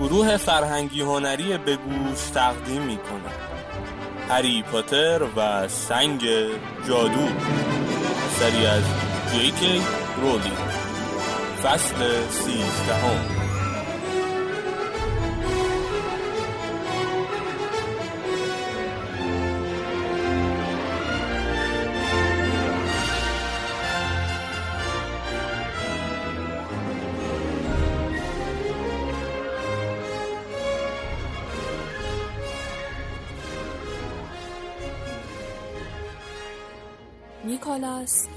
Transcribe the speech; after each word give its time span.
گروه 0.00 0.36
فرهنگی 0.36 1.00
هنری 1.00 1.58
به 1.58 1.76
گوش 1.76 2.30
تقدیم 2.34 2.82
می 2.82 2.98
هری 4.28 4.62
پاتر 4.62 5.22
و 5.36 5.68
سنگ 5.68 6.20
جادو. 6.88 7.28
سری 8.38 8.66
از 8.66 8.82
جیکی 9.32 9.82
رولی 10.22 10.52
فصل 11.62 12.28
سیزدهم. 12.30 13.39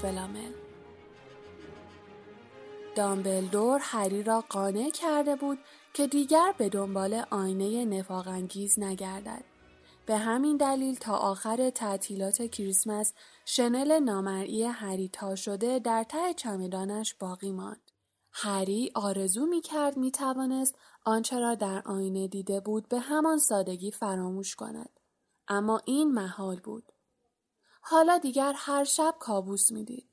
فلامل 0.04 0.52
دامبلدور 2.96 3.80
هری 3.82 4.22
را 4.22 4.44
قانع 4.48 4.90
کرده 4.90 5.36
بود 5.36 5.58
که 5.94 6.06
دیگر 6.06 6.54
به 6.58 6.68
دنبال 6.68 7.24
آینه 7.30 7.84
نفاقانگیز 7.84 8.78
نگردد. 8.78 9.44
به 10.06 10.16
همین 10.16 10.56
دلیل 10.56 10.94
تا 10.94 11.16
آخر 11.16 11.70
تعطیلات 11.70 12.42
کریسمس 12.42 13.12
شنل 13.44 13.98
نامرئی 13.98 14.62
هری 14.62 15.08
تا 15.08 15.34
شده 15.34 15.78
در 15.78 16.04
ته 16.04 16.34
چمدانش 16.34 17.14
باقی 17.14 17.52
ماند. 17.52 17.90
هری 18.32 18.90
آرزو 18.94 19.46
می 19.46 19.60
کرد 19.60 19.96
می 19.96 20.10
توانست 20.10 20.78
آنچه 21.04 21.38
را 21.38 21.54
در 21.54 21.82
آینه 21.86 22.28
دیده 22.28 22.60
بود 22.60 22.88
به 22.88 22.98
همان 22.98 23.38
سادگی 23.38 23.90
فراموش 23.90 24.54
کند. 24.54 25.00
اما 25.48 25.80
این 25.84 26.12
محال 26.12 26.60
بود. 26.60 26.93
حالا 27.86 28.18
دیگر 28.18 28.52
هر 28.56 28.84
شب 28.84 29.14
کابوس 29.20 29.72
می‌دید. 29.72 30.08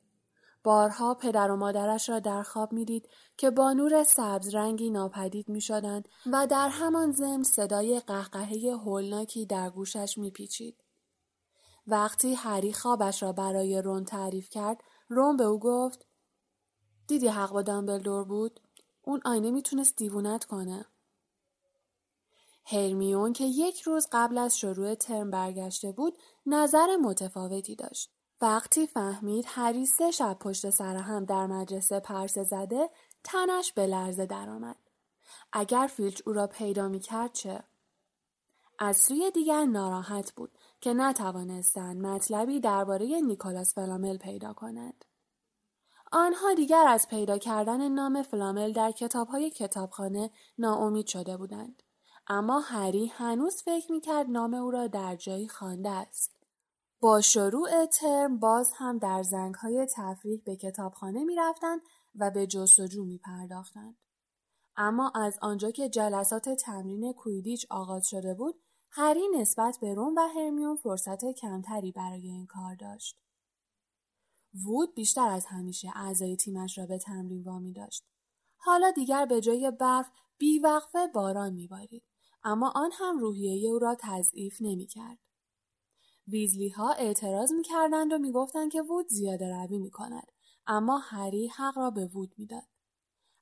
بارها 0.64 1.14
پدر 1.14 1.52
و 1.52 1.56
مادرش 1.56 2.10
را 2.10 2.20
در 2.20 2.44
خواب 2.44 2.74
می‌دید 2.74 3.10
که 3.38 3.50
با 3.50 3.74
نور 3.74 4.04
سبز 4.04 4.56
رنگی 4.56 4.90
ناپدید 4.90 5.50
می 5.50 5.62
شدند 5.62 6.10
و 6.32 6.48
در 6.48 6.70
همان 6.70 7.12
ضمن 7.12 7.44
صدای 7.44 8.00
قهقهه 8.00 8.78
هولناکی 8.86 9.46
در 9.46 9.70
گوشش 9.70 10.18
میپیچید. 10.18 10.84
وقتی 11.88 12.34
هری 12.34 12.74
خوابش 12.74 13.24
را 13.24 13.32
برای 13.32 13.82
رون 13.82 14.06
تعریف 14.06 14.50
کرد، 14.50 14.84
رون 15.10 15.38
به 15.38 15.44
او 15.44 15.60
گفت 15.60 16.06
دیدی 17.08 17.28
حق 17.28 17.52
با 17.52 17.62
دامبلدور 17.62 18.24
بود؟ 18.24 18.60
اون 19.02 19.22
آینه 19.26 19.52
می‌تونست 19.52 19.96
دیوونت 19.96 20.46
کنه. 20.46 20.86
هرمیون 22.66 23.34
که 23.34 23.44
یک 23.44 23.82
روز 23.82 24.08
قبل 24.12 24.38
از 24.38 24.58
شروع 24.58 24.96
ترم 24.96 25.32
برگشته 25.32 25.92
بود 25.92 26.18
نظر 26.46 26.96
متفاوتی 26.96 27.76
داشت. 27.76 28.12
وقتی 28.42 28.88
فهمید 28.88 29.46
هری 29.48 29.86
سه 29.86 30.12
شب 30.12 30.38
پشت 30.40 30.70
سر 30.70 30.96
هم 30.96 31.26
در 31.26 31.48
مدرسه 31.48 32.00
پرسه 32.00 32.44
زده 32.44 32.90
تنش 33.24 33.74
به 33.74 33.88
لرزه 33.88 34.26
درآمد. 34.26 34.78
اگر 35.54 35.90
فیلچ 35.94 36.22
او 36.26 36.34
را 36.34 36.48
پیدا 36.48 36.88
می 36.88 37.00
کرد 37.00 37.34
چه؟ 37.34 37.64
از 38.80 38.98
سوی 38.98 39.32
دیگر 39.32 39.66
ناراحت 39.66 40.32
بود 40.32 40.58
که 40.82 40.94
نتوانستند 40.94 42.06
مطلبی 42.06 42.60
درباره 42.60 43.22
نیکولاس 43.22 43.74
فلامل 43.74 44.18
پیدا 44.18 44.54
کنند. 44.54 45.06
آنها 46.12 46.54
دیگر 46.54 46.86
از 46.88 47.08
پیدا 47.08 47.38
کردن 47.38 47.88
نام 47.88 48.24
فلامل 48.24 48.72
در 48.72 48.92
کتابهای 48.92 49.50
کتابخانه 49.50 50.30
ناامید 50.58 51.08
شده 51.08 51.38
بودند. 51.38 51.84
اما 52.28 52.60
هری 52.60 53.08
هنوز 53.08 53.62
فکر 53.62 53.92
می‌کرد 53.92 54.30
نام 54.30 54.54
او 54.54 54.72
را 54.72 54.88
در 54.88 55.16
جایی 55.16 55.48
خوانده 55.48 55.90
است. 55.90 56.36
با 57.00 57.22
شروع 57.22 57.86
ترم 57.86 58.40
باز 58.40 58.74
هم 58.76 58.98
در 58.98 59.24
زنگهای 59.24 59.88
تفریح 59.96 60.42
به 60.46 60.56
کتابخانه 60.56 61.24
می‌رفتند 61.24 61.82
و 62.16 62.32
به 62.32 62.48
جستجو 62.48 63.06
می 63.06 63.18
پرداختند. 63.18 63.98
اما 64.76 65.12
از 65.16 65.40
آنجا 65.42 65.72
که 65.72 65.90
جلسات 65.90 66.50
تمرین 66.50 67.14
کویدیچ 67.14 67.68
آغاز 67.70 68.08
شده 68.08 68.34
بود، 68.34 68.62
هری 68.90 69.28
نسبت 69.40 69.78
به 69.82 69.94
روم 69.94 70.16
و 70.16 70.28
هرمیون 70.36 70.76
فرصت 70.76 71.26
کمتری 71.32 71.92
برای 71.92 72.28
این 72.28 72.46
کار 72.46 72.76
داشت. 72.76 73.18
وود 74.66 74.96
بیشتر 74.96 75.28
از 75.30 75.46
همیشه 75.46 75.92
اعضای 75.96 76.36
تیمش 76.36 76.78
را 76.78 76.86
به 76.86 76.98
تمرین 76.98 77.44
وامی 77.44 77.74
داشت. 77.74 78.06
حالا 78.58 78.92
دیگر 78.92 79.26
به 79.26 79.42
جای 79.42 79.72
برف 79.72 80.10
بیوقفه 80.38 81.08
باران 81.08 81.54
میبارید. 81.54 82.04
اما 82.44 82.72
آن 82.76 82.92
هم 82.94 83.20
روحیه 83.20 83.70
او 83.70 83.80
را 83.80 83.98
تضعیف 84.00 84.58
نمی 84.62 84.86
کرد. 84.86 85.18
ویزلی 86.28 86.70
ها 86.70 86.92
اعتراض 86.92 87.52
می 87.52 87.64
کردند 87.64 88.14
و 88.14 88.18
می 88.18 88.32
گفتند 88.32 88.72
که 88.72 88.82
وود 88.82 89.08
زیاده 89.08 89.56
روی 89.56 89.78
می 89.78 89.92
کند. 89.92 90.32
اما 90.68 90.98
هری 90.98 91.48
حق 91.48 91.78
را 91.78 91.90
به 91.90 92.06
وود 92.06 92.34
می‌داد. 92.38 92.68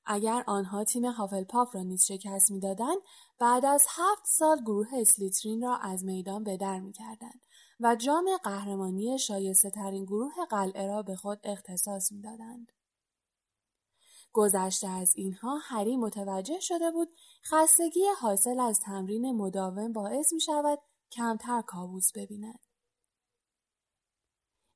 اگر 0.05 0.43
آنها 0.47 0.83
تیم 0.83 1.05
هافلپاف 1.05 1.75
را 1.75 1.83
نیز 1.83 2.05
شکست 2.05 2.51
می‌دادند 2.51 2.97
بعد 3.39 3.65
از 3.65 3.85
هفت 3.89 4.25
سال 4.25 4.61
گروه 4.61 4.87
اسلیترین 4.93 5.61
را 5.61 5.77
از 5.77 6.05
میدان 6.05 6.43
به 6.43 6.57
در 6.57 6.79
می‌کردند 6.79 7.45
و 7.79 7.95
جام 7.95 8.29
قهرمانی 8.43 9.19
شایسته 9.19 9.69
ترین 9.69 10.05
گروه 10.05 10.45
قلعه 10.49 10.87
را 10.87 11.01
به 11.01 11.15
خود 11.15 11.39
اختصاص 11.43 12.11
می‌دادند. 12.11 12.71
گذشته 14.33 14.87
از 14.87 15.13
اینها 15.15 15.57
هری 15.57 15.97
متوجه 15.97 16.59
شده 16.59 16.91
بود 16.91 17.09
خستگی 17.45 18.05
حاصل 18.21 18.59
از 18.59 18.79
تمرین 18.79 19.31
مداوم 19.31 19.93
باعث 19.93 20.33
می 20.33 20.41
شود 20.41 20.79
کمتر 21.11 21.61
کابوس 21.61 22.11
ببیند. 22.15 22.59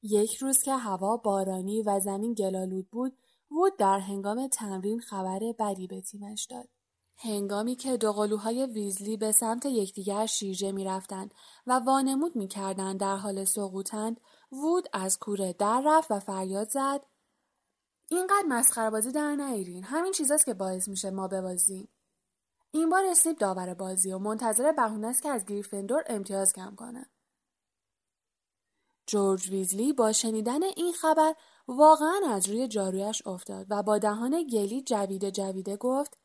یک 0.02 0.36
روز 0.36 0.64
که 0.64 0.74
هوا 0.74 1.18
بارانی 1.18 1.82
و 1.82 2.00
زمین 2.00 2.34
گلالود 2.34 2.90
بود 2.90 3.18
وود 3.52 3.78
در 3.78 4.00
هنگام 4.00 4.48
تمرین 4.48 5.00
خبر 5.00 5.40
بدی 5.60 5.88
به 5.88 6.02
تیمش 6.02 6.46
داد. 6.46 6.70
هنگامی 7.18 7.76
که 7.76 7.98
دوقلوهای 7.98 8.66
ویزلی 8.66 9.18
به 9.18 9.32
سمت 9.32 9.66
یکدیگر 9.66 10.26
شیرجه 10.26 10.72
می 10.72 10.86
رفتند 10.86 11.34
و 11.68 11.80
وانمود 11.80 12.36
می 12.36 12.48
کردند 12.48 13.00
در 13.00 13.16
حال 13.16 13.46
سقوطند 13.46 14.22
وود 14.52 14.88
از 14.94 15.20
کوره 15.20 15.54
در 15.54 15.84
رفت 15.86 16.12
و 16.12 16.20
فریاد 16.20 16.70
زد 16.70 17.02
اینقدر 18.08 18.46
مسخره 18.48 18.90
بازی 18.90 19.12
در 19.12 19.36
نیرین 19.36 19.84
همین 19.84 20.12
چیزاست 20.12 20.46
که 20.46 20.54
باعث 20.54 20.88
میشه 20.88 21.12
ما 21.12 21.28
ببازیم. 21.28 21.90
این 22.72 22.90
بار 22.90 23.06
اسنیپ 23.06 23.38
داور 23.38 23.74
بازی 23.74 24.14
و 24.14 24.18
منتظر 24.18 24.72
بهونه 24.72 25.08
است 25.08 25.24
که 25.24 25.30
از 25.30 25.46
گریفندور 25.46 26.04
امتیاز 26.08 26.54
کم 26.54 26.76
کنه. 26.76 27.10
جورج 29.08 29.50
ویزلی 29.50 29.94
با 29.94 30.12
شنیدن 30.12 30.64
این 30.64 30.94
خبر 30.94 31.36
واقعا 31.68 32.20
از 32.30 32.50
روی 32.50 32.68
جارویش 32.68 33.28
افتاد 33.28 33.68
و 33.70 33.84
با 33.84 33.98
دهان 33.98 34.48
گلی 34.48 34.82
جویده 34.82 35.32
جویده 35.32 35.78
گفت 35.78 36.18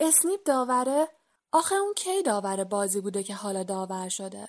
اسنیپ 0.00 0.40
داوره؟ 0.44 1.08
آخه 1.52 1.74
اون 1.74 1.94
کی 1.94 2.22
داور 2.22 2.64
بازی 2.64 3.00
بوده 3.00 3.22
که 3.22 3.34
حالا 3.34 3.62
داور 3.62 4.08
شده؟ 4.08 4.48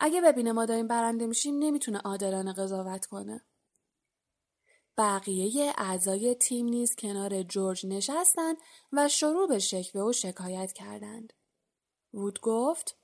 اگه 0.00 0.20
ببینه 0.20 0.52
ما 0.52 0.66
داریم 0.66 0.86
برنده 0.86 1.26
میشیم 1.26 1.58
نمی‌تونه 1.58 1.98
عادلانه 1.98 2.52
قضاوت 2.52 3.06
کنه. 3.06 3.40
بقیه 4.98 5.72
اعضای 5.78 6.34
تیم 6.34 6.66
نیز 6.66 6.96
کنار 6.98 7.42
جورج 7.42 7.86
نشستند 7.86 8.56
و 8.92 9.08
شروع 9.08 9.48
به 9.48 9.58
شکوه 9.58 10.02
و 10.02 10.12
شکایت 10.12 10.72
کردند. 10.72 11.32
وود 12.14 12.40
گفت 12.40 12.96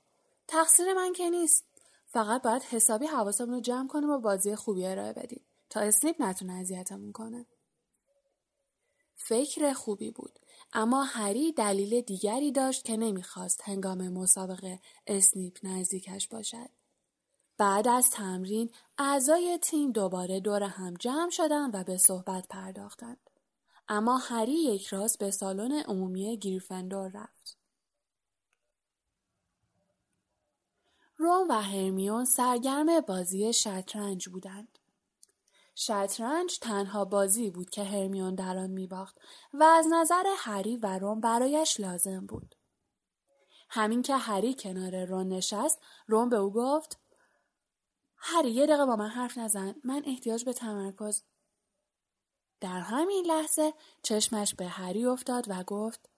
تقصیر 0.47 0.93
من 0.93 1.13
که 1.13 1.29
نیست. 1.29 1.65
فقط 2.05 2.41
باید 2.41 2.63
حسابی 2.63 3.05
حواسمون 3.05 3.53
رو 3.53 3.61
جمع 3.61 3.87
کنیم 3.87 4.09
و 4.09 4.19
بازی 4.19 4.55
خوبی 4.55 4.85
ارائه 4.85 5.13
بدیم 5.13 5.45
تا 5.69 5.79
اسنیپ 5.79 6.21
نتونه 6.21 6.53
اذیتمون 6.53 7.11
کنه. 7.11 7.45
فکر 9.15 9.73
خوبی 9.73 10.11
بود 10.11 10.39
اما 10.73 11.03
هری 11.03 11.51
دلیل 11.51 12.01
دیگری 12.01 12.51
داشت 12.51 12.85
که 12.85 12.97
نمی‌خواست 12.97 13.61
هنگام 13.63 14.09
مسابقه 14.09 14.79
اسنیپ 15.07 15.57
نزدیکش 15.63 16.27
باشد. 16.27 16.69
بعد 17.59 17.87
از 17.87 18.09
تمرین 18.09 18.71
اعضای 18.97 19.59
تیم 19.61 19.91
دوباره 19.91 20.39
دور 20.39 20.63
هم 20.63 20.93
جمع 20.93 21.29
شدند 21.29 21.75
و 21.75 21.83
به 21.83 21.97
صحبت 21.97 22.47
پرداختند. 22.47 23.29
اما 23.87 24.17
هری 24.17 24.51
یک 24.51 24.87
راست 24.87 25.19
به 25.19 25.31
سالن 25.31 25.71
عمومی 25.71 26.37
گریفندور 26.37 27.11
رفت. 27.13 27.57
روم 31.17 31.49
و 31.49 31.53
هرمیون 31.61 32.25
سرگرم 32.25 33.01
بازی 33.01 33.53
شطرنج 33.53 34.29
بودند. 34.29 34.79
شطرنج 35.75 36.59
تنها 36.59 37.05
بازی 37.05 37.49
بود 37.49 37.69
که 37.69 37.83
هرمیون 37.83 38.35
در 38.35 38.57
آن 38.57 38.69
میباخت 38.69 39.17
و 39.53 39.63
از 39.63 39.85
نظر 39.91 40.23
هری 40.37 40.77
و 40.77 40.99
روم 40.99 41.19
برایش 41.21 41.79
لازم 41.79 42.25
بود. 42.25 42.55
همین 43.69 44.01
که 44.01 44.15
هری 44.15 44.53
کنار 44.53 45.05
رون 45.05 45.27
نشست، 45.27 45.79
روم 46.07 46.29
به 46.29 46.35
او 46.35 46.53
گفت 46.53 46.99
هری 48.19 48.51
یه 48.51 48.65
دقیقه 48.65 48.85
با 48.85 48.95
من 48.95 49.09
حرف 49.09 49.37
نزن 49.37 49.75
من 49.83 50.03
احتیاج 50.05 50.45
به 50.45 50.53
تمرکز 50.53 51.23
در 52.61 52.79
همین 52.79 53.25
لحظه 53.25 53.73
چشمش 54.03 54.55
به 54.55 54.67
هری 54.67 55.05
افتاد 55.05 55.45
و 55.47 55.63
گفت 55.63 56.09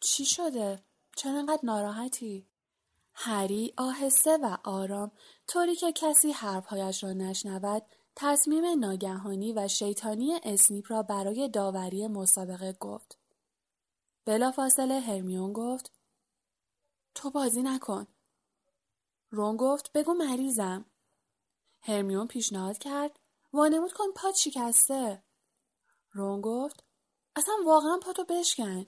چی 0.00 0.24
شده؟ 0.24 0.84
چرا 1.16 1.38
انقدر 1.38 1.60
ناراحتی؟ 1.62 2.46
هری 3.14 3.74
آهسته 3.76 4.36
و 4.36 4.56
آرام 4.64 5.12
طوری 5.48 5.76
که 5.76 5.92
کسی 5.92 6.32
حرفهایش 6.32 7.04
را 7.04 7.12
نشنود 7.12 7.82
تصمیم 8.16 8.78
ناگهانی 8.78 9.52
و 9.52 9.68
شیطانی 9.68 10.40
اسنیپ 10.42 10.92
را 10.92 11.02
برای 11.02 11.48
داوری 11.48 12.06
مسابقه 12.06 12.72
گفت. 12.72 13.18
بلافاصله 14.24 15.00
هرمیون 15.00 15.52
گفت 15.52 15.92
تو 17.14 17.30
بازی 17.30 17.62
نکن. 17.62 18.06
رون 19.30 19.56
گفت 19.56 19.92
بگو 19.92 20.14
مریضم. 20.14 20.84
هرمیون 21.86 22.26
پیشنهاد 22.26 22.78
کرد 22.78 23.18
وانمود 23.52 23.92
کن 23.92 24.12
پات 24.16 24.34
شکسته. 24.34 25.22
رون 26.12 26.40
گفت 26.40 26.84
اصلا 27.36 27.54
واقعا 27.66 27.98
پاتو 28.02 28.24
بشکن. 28.24 28.86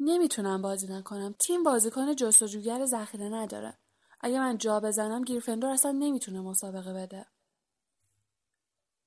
نمی‌تونم 0.00 0.62
بازی 0.62 0.86
نکنم. 0.86 1.34
تیم 1.38 1.62
بازیکن 1.62 2.14
جستجوگر 2.14 2.86
ذخیره 2.86 3.28
نداره. 3.28 3.78
اگه 4.20 4.38
من 4.38 4.58
جا 4.58 4.80
بزنم 4.80 5.24
گیرفندور 5.24 5.70
اصلا 5.70 5.90
نمی‌تونه 5.92 6.40
مسابقه 6.40 6.92
بده. 6.92 7.26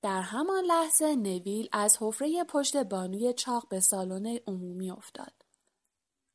در 0.02 0.20
همان 0.20 0.64
لحظه 0.64 1.16
نویل 1.16 1.68
از 1.72 1.98
حفره 2.00 2.44
پشت 2.44 2.76
بانوی 2.76 3.32
چاق 3.32 3.68
به 3.68 3.80
سالن 3.80 4.26
عمومی 4.46 4.90
افتاد. 4.90 5.45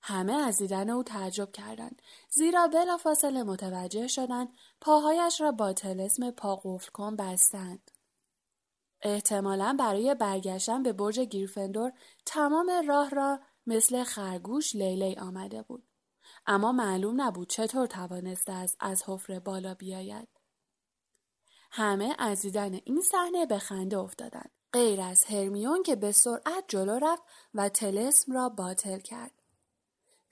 همه 0.01 0.33
از 0.33 0.57
دیدن 0.57 0.89
او 0.89 1.03
تعجب 1.03 1.51
کردند 1.51 2.01
زیرا 2.29 2.67
بلافاصله 2.67 3.43
متوجه 3.43 4.07
شدند 4.07 4.49
پاهایش 4.81 5.41
را 5.41 5.51
با 5.51 5.73
تلسم 5.73 6.31
پا 6.31 6.55
قفل 6.63 6.91
کن 6.91 7.15
بستند. 7.15 7.91
احتمالا 9.01 9.75
برای 9.79 10.15
برگشتن 10.15 10.83
به 10.83 10.93
برج 10.93 11.19
گیرفندور 11.19 11.91
تمام 12.25 12.71
راه 12.87 13.09
را 13.09 13.39
مثل 13.67 14.03
خرگوش 14.03 14.75
لیلی 14.75 15.15
آمده 15.15 15.61
بود. 15.61 15.87
اما 16.45 16.71
معلوم 16.71 17.21
نبود 17.21 17.49
چطور 17.49 17.87
توانسته 17.87 18.53
است 18.53 18.77
از 18.79 19.03
حفره 19.07 19.39
بالا 19.39 19.73
بیاید. 19.73 20.27
همه 21.71 22.15
از 22.19 22.41
دیدن 22.41 22.73
این 22.73 23.01
صحنه 23.01 23.45
به 23.45 23.59
خنده 23.59 23.97
افتادند. 23.97 24.51
غیر 24.73 25.01
از 25.01 25.23
هرمیون 25.23 25.83
که 25.83 25.95
به 25.95 26.11
سرعت 26.11 26.63
جلو 26.67 26.99
رفت 26.99 27.23
و 27.53 27.69
تلسم 27.69 28.33
را 28.33 28.49
باطل 28.49 28.99
کرد. 28.99 29.40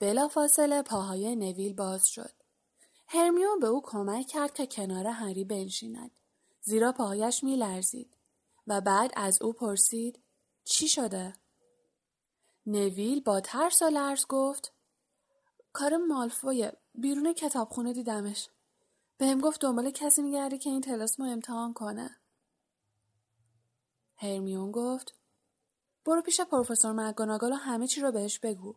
بلافاصله 0.00 0.82
پاهای 0.82 1.36
نویل 1.36 1.74
باز 1.74 2.08
شد. 2.08 2.32
هرمیون 3.08 3.58
به 3.58 3.66
او 3.66 3.82
کمک 3.84 4.26
کرد 4.26 4.54
که 4.54 4.66
کنار 4.66 5.06
هری 5.06 5.44
بنشیند. 5.44 6.10
زیرا 6.62 6.92
پاهایش 6.92 7.44
می 7.44 7.56
لرزید. 7.56 8.16
و 8.66 8.80
بعد 8.80 9.12
از 9.16 9.42
او 9.42 9.52
پرسید 9.52 10.22
چی 10.64 10.88
شده؟ 10.88 11.34
نویل 12.66 13.20
با 13.20 13.40
ترس 13.40 13.82
و 13.82 13.84
لرز 13.84 14.26
گفت 14.28 14.72
کار 15.72 15.96
مالفویه 15.96 16.72
بیرون 16.94 17.32
کتابخونه 17.32 17.92
دیدمش 17.92 18.48
بهم 19.18 19.40
گفت 19.40 19.60
دنبال 19.60 19.90
کسی 19.90 20.22
میگردی 20.22 20.58
که 20.58 20.70
این 20.70 20.80
تلسمو 20.80 21.26
امتحان 21.26 21.72
کنه 21.72 22.16
هرمیون 24.16 24.72
گفت 24.72 25.14
برو 26.04 26.22
پیش 26.22 26.40
پروفسور 26.40 26.92
مگوناگال 26.92 27.52
و 27.52 27.54
همه 27.54 27.86
چی 27.86 28.00
رو 28.00 28.12
بهش 28.12 28.38
بگو 28.38 28.76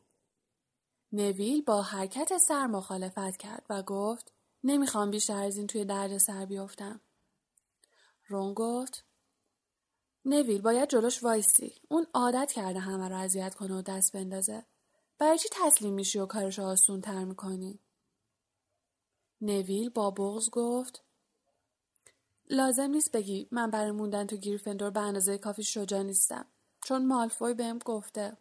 نویل 1.13 1.61
با 1.61 1.81
حرکت 1.81 2.37
سر 2.37 2.67
مخالفت 2.67 3.37
کرد 3.37 3.65
و 3.69 3.83
گفت 3.83 4.31
نمی‌خوام 4.63 5.11
بیشتر 5.11 5.43
از 5.43 5.57
این 5.57 5.67
توی 5.67 5.85
درد 5.85 6.17
سر 6.17 6.45
بیفتم. 6.45 7.01
رون 8.27 8.53
گفت 8.53 9.05
نویل 10.25 10.61
باید 10.61 10.89
جلوش 10.89 11.23
وایسی. 11.23 11.81
اون 11.89 12.07
عادت 12.13 12.51
کرده 12.51 12.79
همه 12.79 13.09
رو 13.09 13.15
اذیت 13.15 13.55
کنه 13.55 13.75
و 13.75 13.81
دست 13.81 14.13
بندازه. 14.13 14.65
برای 15.17 15.37
چی 15.37 15.49
تسلیم 15.51 15.93
میشی 15.93 16.19
و 16.19 16.25
کارش 16.25 16.59
آسون 16.59 17.01
تر 17.01 17.23
می‌کنی؟ 17.23 17.79
نویل 19.41 19.89
با 19.89 20.11
بغز 20.11 20.49
گفت 20.49 21.03
لازم 22.49 22.89
نیست 22.89 23.11
بگی 23.11 23.47
من 23.51 23.71
برای 23.71 23.91
موندن 23.91 24.27
تو 24.27 24.37
گیرفندور 24.37 24.89
به 24.89 24.99
اندازه 24.99 25.37
کافی 25.37 25.63
شجاع 25.63 26.03
نیستم. 26.03 26.45
چون 26.85 27.05
مالفوی 27.05 27.53
بهم 27.53 27.79
گفته. 27.79 28.37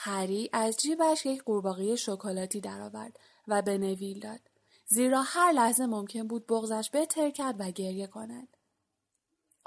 هری 0.00 0.50
از 0.52 0.76
جیبش 0.76 1.26
یک 1.26 1.42
قورباغه 1.42 1.96
شکلاتی 1.96 2.60
درآورد 2.60 3.20
و 3.48 3.62
به 3.62 3.78
نویل 3.78 4.20
داد 4.20 4.40
زیرا 4.86 5.22
هر 5.22 5.52
لحظه 5.52 5.86
ممکن 5.86 6.26
بود 6.26 6.46
بغزش 6.46 6.90
بتر 6.92 7.30
کرد 7.30 7.56
و 7.58 7.70
گریه 7.70 8.06
کند 8.06 8.48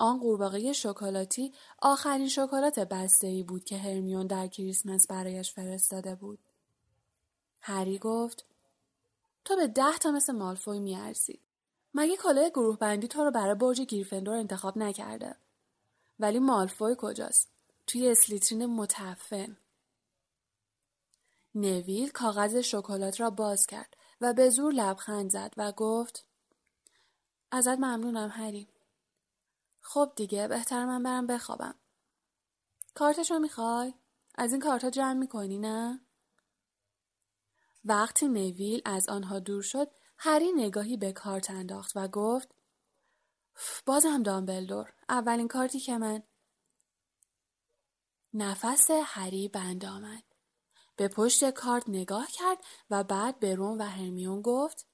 آن 0.01 0.19
قورباغه 0.19 0.73
شکلاتی 0.73 1.53
آخرین 1.81 2.27
شکلات 2.27 2.79
بسته 2.79 3.27
ای 3.27 3.43
بود 3.43 3.63
که 3.63 3.77
هرمیون 3.77 4.27
در 4.27 4.47
کریسمس 4.47 5.07
برایش 5.07 5.53
فرستاده 5.53 6.15
بود. 6.15 6.39
هری 7.61 7.97
گفت 7.97 8.45
تو 9.45 9.55
به 9.55 9.67
ده 9.67 9.97
تا 9.97 10.11
مثل 10.11 10.33
مالفوی 10.33 10.79
میارزی. 10.79 11.39
مگه 11.93 12.17
کلاه 12.17 12.49
گروه 12.49 12.77
بندی 12.77 13.07
تو 13.07 13.23
رو 13.23 13.31
برای 13.31 13.55
برج 13.55 13.81
گیرفندور 13.81 14.35
انتخاب 14.35 14.77
نکرده. 14.77 15.35
ولی 16.19 16.39
مالفوی 16.39 16.95
کجاست؟ 16.97 17.49
توی 17.87 18.09
اسلیترین 18.09 18.65
متفن. 18.65 19.57
نویل 21.55 22.09
کاغذ 22.09 22.55
شکلات 22.55 23.19
را 23.19 23.29
باز 23.29 23.65
کرد 23.65 23.97
و 24.21 24.33
به 24.33 24.49
زور 24.49 24.73
لبخند 24.73 25.29
زد 25.29 25.53
و 25.57 25.71
گفت 25.71 26.25
ازت 27.51 27.77
ممنونم 27.77 28.29
هری. 28.29 28.69
خب 29.81 30.13
دیگه 30.15 30.47
بهتر 30.47 30.85
من 30.85 31.03
برم 31.03 31.27
بخوابم. 31.27 31.75
کارتشو 32.95 33.39
می‌خوای؟ 33.39 33.93
از 34.35 34.51
این 34.51 34.61
کارتا 34.61 34.89
جمع 34.89 35.13
می‌کنی 35.13 35.57
نه؟ 35.57 36.01
وقتی 37.85 38.27
نویل 38.27 38.81
از 38.85 39.09
آنها 39.09 39.39
دور 39.39 39.61
شد 39.61 39.91
هری 40.17 40.51
نگاهی 40.51 40.97
به 40.97 41.13
کارت 41.13 41.51
انداخت 41.51 41.91
و 41.95 42.07
گفت 42.07 42.55
بازم 43.85 44.23
دامبلدور 44.23 44.93
اولین 45.09 45.47
کارتی 45.47 45.79
که 45.79 45.97
من 45.97 46.23
نفس 48.33 48.87
هری 48.91 49.47
بند 49.47 49.85
آمد 49.85 50.23
به 51.01 51.07
پشت 51.07 51.49
کارت 51.49 51.89
نگاه 51.89 52.27
کرد 52.27 52.57
و 52.89 53.03
بعد 53.03 53.39
به 53.39 53.55
روم 53.55 53.79
و 53.79 53.83
هرمیون 53.83 54.41
گفت 54.41 54.87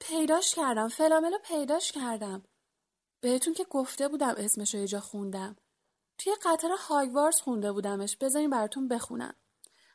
پیداش 0.00 0.54
کردم 0.54 0.88
فلاملو 0.88 1.38
پیداش 1.38 1.92
کردم. 1.92 2.42
بهتون 3.20 3.54
که 3.54 3.64
گفته 3.64 4.08
بودم 4.08 4.34
اسمشو 4.36 4.78
یه 4.78 4.86
جا 4.86 5.00
خوندم. 5.00 5.56
توی 6.18 6.32
قطر 6.44 6.68
هایوارز 6.78 7.40
خونده 7.40 7.72
بودمش 7.72 8.16
بذارین 8.16 8.50
براتون 8.50 8.88
بخونم. 8.88 9.34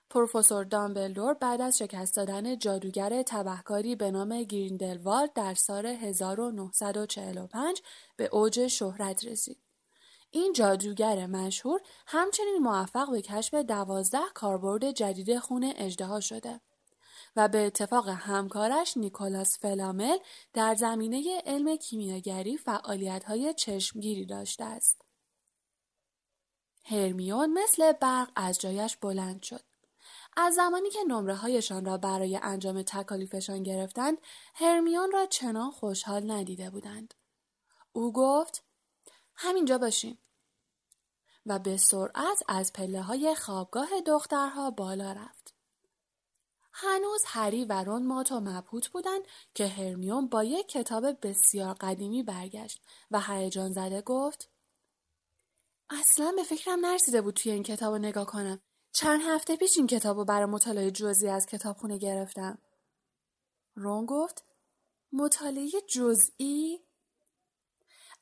پروفسور 0.09 0.63
دامبلدور 0.63 1.33
بعد 1.33 1.61
از 1.61 1.77
شکست 1.77 2.15
دادن 2.15 2.57
جادوگر 2.57 3.23
تبهکاری 3.23 3.95
به 3.95 4.11
نام 4.11 4.43
گریندلوالد 4.43 5.33
در 5.33 5.53
سال 5.53 5.85
1945 5.85 7.81
به 8.15 8.29
اوج 8.31 8.67
شهرت 8.67 9.25
رسید. 9.25 9.64
این 10.35 10.53
جادوگر 10.53 11.25
مشهور 11.27 11.81
همچنین 12.07 12.57
موفق 12.57 13.11
به 13.11 13.21
کشف 13.21 13.53
دوازده 13.53 14.21
کاربرد 14.33 14.91
جدید 14.91 15.39
خون 15.39 15.73
اجدها 15.75 16.19
شده. 16.19 16.61
و 17.35 17.47
به 17.47 17.65
اتفاق 17.65 18.09
همکارش 18.09 18.97
نیکولاس 18.97 19.59
فلامل 19.59 20.17
در 20.53 20.75
زمینه 20.75 21.41
علم 21.45 21.75
کیمیاگری 21.75 22.59
های 23.27 23.53
چشمگیری 23.53 24.25
داشته 24.25 24.63
است. 24.63 25.01
هرمیون 26.85 27.53
مثل 27.53 27.91
برق 27.91 28.31
از 28.35 28.59
جایش 28.59 28.97
بلند 28.97 29.43
شد. 29.43 29.63
از 30.37 30.55
زمانی 30.55 30.89
که 30.89 31.03
نمره 31.07 31.35
هایشان 31.35 31.85
را 31.85 31.97
برای 31.97 32.39
انجام 32.43 32.81
تکالیفشان 32.81 33.63
گرفتند، 33.63 34.17
هرمیون 34.55 35.11
را 35.11 35.25
چنان 35.25 35.71
خوشحال 35.71 36.31
ندیده 36.31 36.69
بودند. 36.69 37.13
او 37.93 38.13
گفت: 38.13 38.64
همینجا 39.35 39.77
باشین. 39.77 40.17
و 41.45 41.59
به 41.59 41.77
سرعت 41.77 42.43
از 42.47 42.73
پله 42.73 43.01
های 43.01 43.35
خوابگاه 43.35 43.89
دخترها 44.05 44.71
بالا 44.71 45.11
رفت. 45.11 45.55
هنوز 46.77 47.23
هری 47.25 47.65
و 47.65 47.83
رون 47.83 48.05
مات 48.05 48.31
و 48.31 48.39
مبهوت 48.39 48.87
بودند 48.87 49.21
که 49.53 49.67
هرمیون 49.67 50.27
با 50.27 50.43
یک 50.43 50.67
کتاب 50.67 51.27
بسیار 51.27 51.73
قدیمی 51.73 52.23
برگشت 52.23 52.81
و 53.11 53.21
هیجان 53.21 53.73
زده 53.73 54.01
گفت 54.01 54.49
اصلا 55.89 56.33
به 56.35 56.43
فکرم 56.43 56.85
نرسیده 56.85 57.21
بود 57.21 57.33
توی 57.33 57.51
این 57.51 57.63
کتاب 57.63 57.93
رو 57.93 57.99
نگاه 57.99 58.25
کنم 58.25 58.61
چند 58.91 59.21
هفته 59.23 59.55
پیش 59.55 59.77
این 59.77 59.87
کتاب 59.87 60.17
رو 60.17 60.25
برای 60.25 60.45
مطالعه 60.45 60.91
جزئی 60.91 61.29
از 61.29 61.45
کتابخونه 61.45 61.97
گرفتم 61.97 62.57
رون 63.75 64.05
گفت 64.05 64.43
مطالعه 65.13 65.69
جزئی 65.89 66.84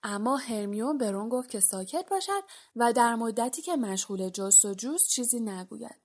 اما 0.03 0.37
هرمیون 0.37 0.97
به 0.97 1.11
رون 1.11 1.29
گفت 1.29 1.49
که 1.49 1.59
ساکت 1.59 2.09
باشد 2.09 2.43
و 2.75 2.93
در 2.93 3.15
مدتی 3.15 3.61
که 3.61 3.75
مشغول 3.75 4.29
جست 4.29 4.65
و 4.65 4.73
جوست 4.73 5.09
چیزی 5.09 5.39
نگوید 5.39 6.01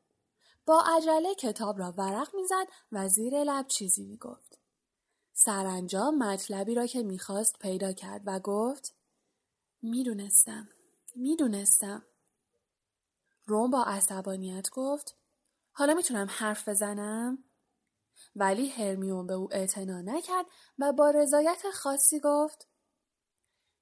با 0.67 0.85
عجله 0.97 1.35
کتاب 1.35 1.79
را 1.79 1.93
ورق 1.93 2.35
می‌زد 2.35 2.67
و 2.93 3.09
زیر 3.09 3.45
لب 3.45 3.67
چیزی 3.67 4.05
می‌گفت. 4.05 4.59
سرانجام 5.33 6.19
مطلبی 6.19 6.75
را 6.75 6.87
که 6.87 7.03
می‌خواست 7.03 7.59
پیدا 7.59 7.93
کرد 7.93 8.23
و 8.27 8.41
گفت 8.41 8.95
می‌دونستم 9.83 10.69
می‌دونستم 11.17 12.03
روم 13.47 13.71
با 13.71 13.85
عصبانیت 13.85 14.71
گفت 14.71 15.17
حالا 15.73 15.95
می‌تونم 15.95 16.27
حرف 16.31 16.69
بزنم؟ 16.69 17.45
ولی 18.37 18.69
هرمیون 18.69 19.27
به 19.27 19.35
او 19.35 19.55
اعتنا 19.55 20.01
نکرد 20.01 20.47
و 20.79 20.93
با 20.93 21.11
رضایت 21.11 21.63
خاصی 21.75 22.21
گفت 22.21 22.69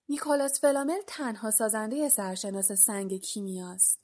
نیکولاس 0.09 0.61
فلامل 0.61 1.01
تنها 1.07 1.51
سازنده 1.51 2.09
سرشناس 2.09 2.73
سنگ 2.73 3.21
کیمیاست. 3.21 4.01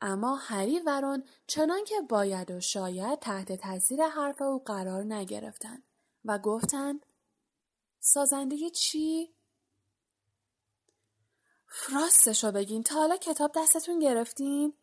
اما 0.00 0.36
هری 0.36 0.80
و 0.86 1.00
رون 1.00 1.24
چنان 1.46 1.84
که 1.84 2.00
باید 2.08 2.50
و 2.50 2.60
شاید 2.60 3.18
تحت 3.18 3.52
تاثیر 3.52 4.06
حرف 4.06 4.42
او 4.42 4.64
قرار 4.64 5.04
نگرفتند 5.04 5.82
و 6.24 6.38
گفتند 6.38 7.06
سازنده 8.00 8.70
چی؟ 8.70 9.34
راستشو 11.92 12.52
بگین 12.52 12.82
تا 12.82 12.94
حالا 12.94 13.16
کتاب 13.16 13.52
دستتون 13.56 13.98
گرفتین؟ 13.98 14.74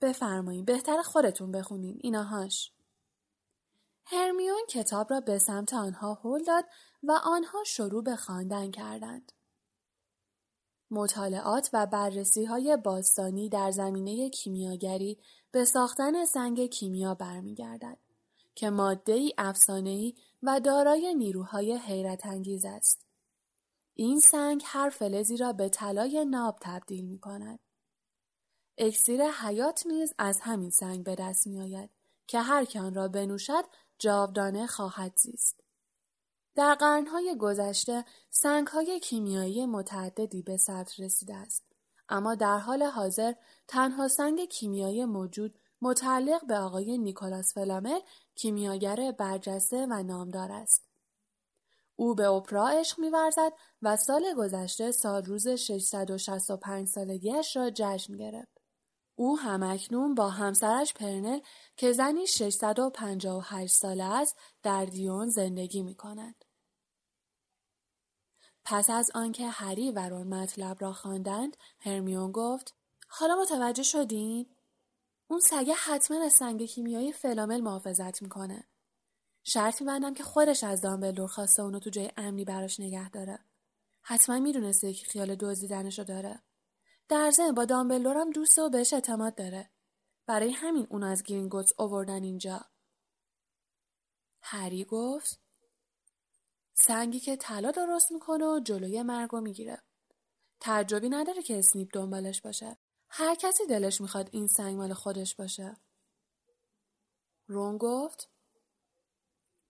بفرمایین 0.00 0.64
بهتر 0.64 1.02
خودتون 1.02 1.52
بخونین 1.52 1.98
ایناهاش. 2.00 2.72
هرمیون 4.04 4.62
کتاب 4.68 5.12
را 5.12 5.20
به 5.20 5.38
سمت 5.38 5.74
آنها 5.74 6.20
هل 6.24 6.44
داد 6.44 6.64
و 7.02 7.12
آنها 7.24 7.64
شروع 7.64 8.02
به 8.02 8.16
خواندن 8.16 8.70
کردند. 8.70 9.32
مطالعات 10.90 11.70
و 11.72 11.86
بررسی 11.86 12.44
های 12.44 12.76
باستانی 12.76 13.48
در 13.48 13.70
زمینه 13.70 14.30
کیمیاگری 14.30 15.18
به 15.50 15.64
ساختن 15.64 16.24
سنگ 16.24 16.66
کیمیا 16.66 17.14
برمیگردد 17.14 17.98
که 18.54 18.70
ماده 18.70 19.12
ای 19.12 19.32
افسانه‌ای 19.38 20.14
و 20.42 20.60
دارای 20.60 21.14
نیروهای 21.14 21.76
حیرت 21.76 22.26
انگیز 22.26 22.64
است. 22.64 23.06
این 23.94 24.20
سنگ 24.20 24.62
هر 24.64 24.90
فلزی 24.90 25.36
را 25.36 25.52
به 25.52 25.68
طلای 25.68 26.24
ناب 26.24 26.58
تبدیل 26.60 27.04
می 27.04 27.18
کند. 27.18 27.58
اکسیر 28.78 29.22
حیات 29.24 29.86
نیز 29.86 30.14
از 30.18 30.40
همین 30.40 30.70
سنگ 30.70 31.04
به 31.04 31.14
دست 31.14 31.46
می 31.46 31.60
آید 31.60 31.90
که 32.26 32.40
هر 32.40 32.64
که 32.64 32.80
آن 32.80 32.94
را 32.94 33.08
بنوشد 33.08 33.64
جاودانه 34.02 34.66
خواهد 34.66 35.12
زیست. 35.16 35.60
در 36.54 36.74
قرنهای 36.74 37.36
گذشته 37.40 38.04
سنگهای 38.30 39.00
کیمیایی 39.00 39.66
متعددی 39.66 40.42
به 40.42 40.56
سطح 40.56 41.02
رسیده 41.02 41.34
است. 41.36 41.64
اما 42.08 42.34
در 42.34 42.58
حال 42.58 42.82
حاضر 42.82 43.32
تنها 43.68 44.08
سنگ 44.08 44.44
کیمیایی 44.44 45.04
موجود 45.04 45.58
متعلق 45.80 46.46
به 46.46 46.58
آقای 46.58 46.98
نیکولاس 46.98 47.54
فلامل 47.54 48.00
کیمیاگر 48.34 49.12
برجسته 49.12 49.86
و 49.90 50.02
نامدار 50.02 50.52
است. 50.52 50.88
او 51.96 52.14
به 52.14 52.28
اپرا 52.28 52.68
عشق 52.68 52.98
میورزد 53.00 53.52
و 53.82 53.96
سال 53.96 54.34
گذشته 54.36 54.92
سال 54.92 55.24
روز 55.24 55.48
665 55.48 56.88
سالگیش 56.88 57.56
را 57.56 57.70
جشن 57.70 58.16
گرفت. 58.16 58.51
او 59.14 59.38
همکنون 59.38 60.14
با 60.14 60.28
همسرش 60.28 60.94
پرنل 60.94 61.40
که 61.76 61.92
زنی 61.92 62.26
658 62.26 63.74
ساله 63.74 64.04
است 64.04 64.36
در 64.62 64.84
دیون 64.84 65.28
زندگی 65.28 65.82
می 65.82 65.94
کند. 65.94 66.44
پس 68.64 68.90
از 68.90 69.10
آنکه 69.14 69.48
هری 69.48 69.90
و 69.90 70.08
رون 70.08 70.34
مطلب 70.34 70.76
را 70.80 70.92
خواندند 70.92 71.56
هرمیون 71.80 72.32
گفت 72.32 72.74
حالا 73.08 73.36
متوجه 73.36 73.82
شدین؟ 73.82 74.46
اون 75.28 75.40
سگه 75.40 75.74
حتما 75.74 76.24
از 76.24 76.32
سنگ 76.32 76.64
کیمیایی 76.64 77.12
فلامل 77.12 77.60
محافظت 77.60 78.22
می‌کنه. 78.22 78.64
شرط 79.44 79.80
میبندم 79.80 80.14
که 80.14 80.22
خودش 80.22 80.64
از 80.64 80.80
دامبلدور 80.80 81.28
خواسته 81.28 81.62
اونو 81.62 81.78
تو 81.78 81.90
جای 81.90 82.10
امنی 82.16 82.44
براش 82.44 82.80
نگه 82.80 83.10
داره. 83.10 83.38
حتما 84.02 84.38
می‌دونسته 84.38 84.92
که 84.92 85.06
خیال 85.06 85.34
دزدیدنشو 85.34 86.02
داره. 86.02 86.42
در 87.08 87.30
ضمن 87.30 87.52
با 87.52 87.64
دامبلدورم 87.64 88.30
دوست 88.30 88.58
و 88.58 88.70
بهش 88.70 88.92
اعتماد 88.92 89.34
داره. 89.34 89.70
برای 90.26 90.50
همین 90.50 90.86
اون 90.90 91.02
از 91.02 91.22
گرینگوتس 91.22 91.72
اووردن 91.78 92.22
اینجا. 92.22 92.64
هری 94.42 94.84
گفت 94.84 95.40
سنگی 96.74 97.20
که 97.20 97.36
طلا 97.36 97.70
درست 97.70 98.12
می‌کنه 98.12 98.46
و 98.46 98.60
جلوی 98.60 99.02
مرگو 99.02 99.40
می‌گیره. 99.40 99.82
تعجبی 100.60 101.08
نداره 101.08 101.42
که 101.42 101.58
اسنیپ 101.58 101.88
دنبالش 101.92 102.40
باشه. 102.40 102.76
هر 103.08 103.34
کسی 103.34 103.66
دلش 103.66 104.00
می‌خواد 104.00 104.28
این 104.32 104.46
سنگ 104.46 104.76
مال 104.76 104.92
خودش 104.92 105.34
باشه. 105.34 105.76
رون 107.46 107.78
گفت 107.78 108.30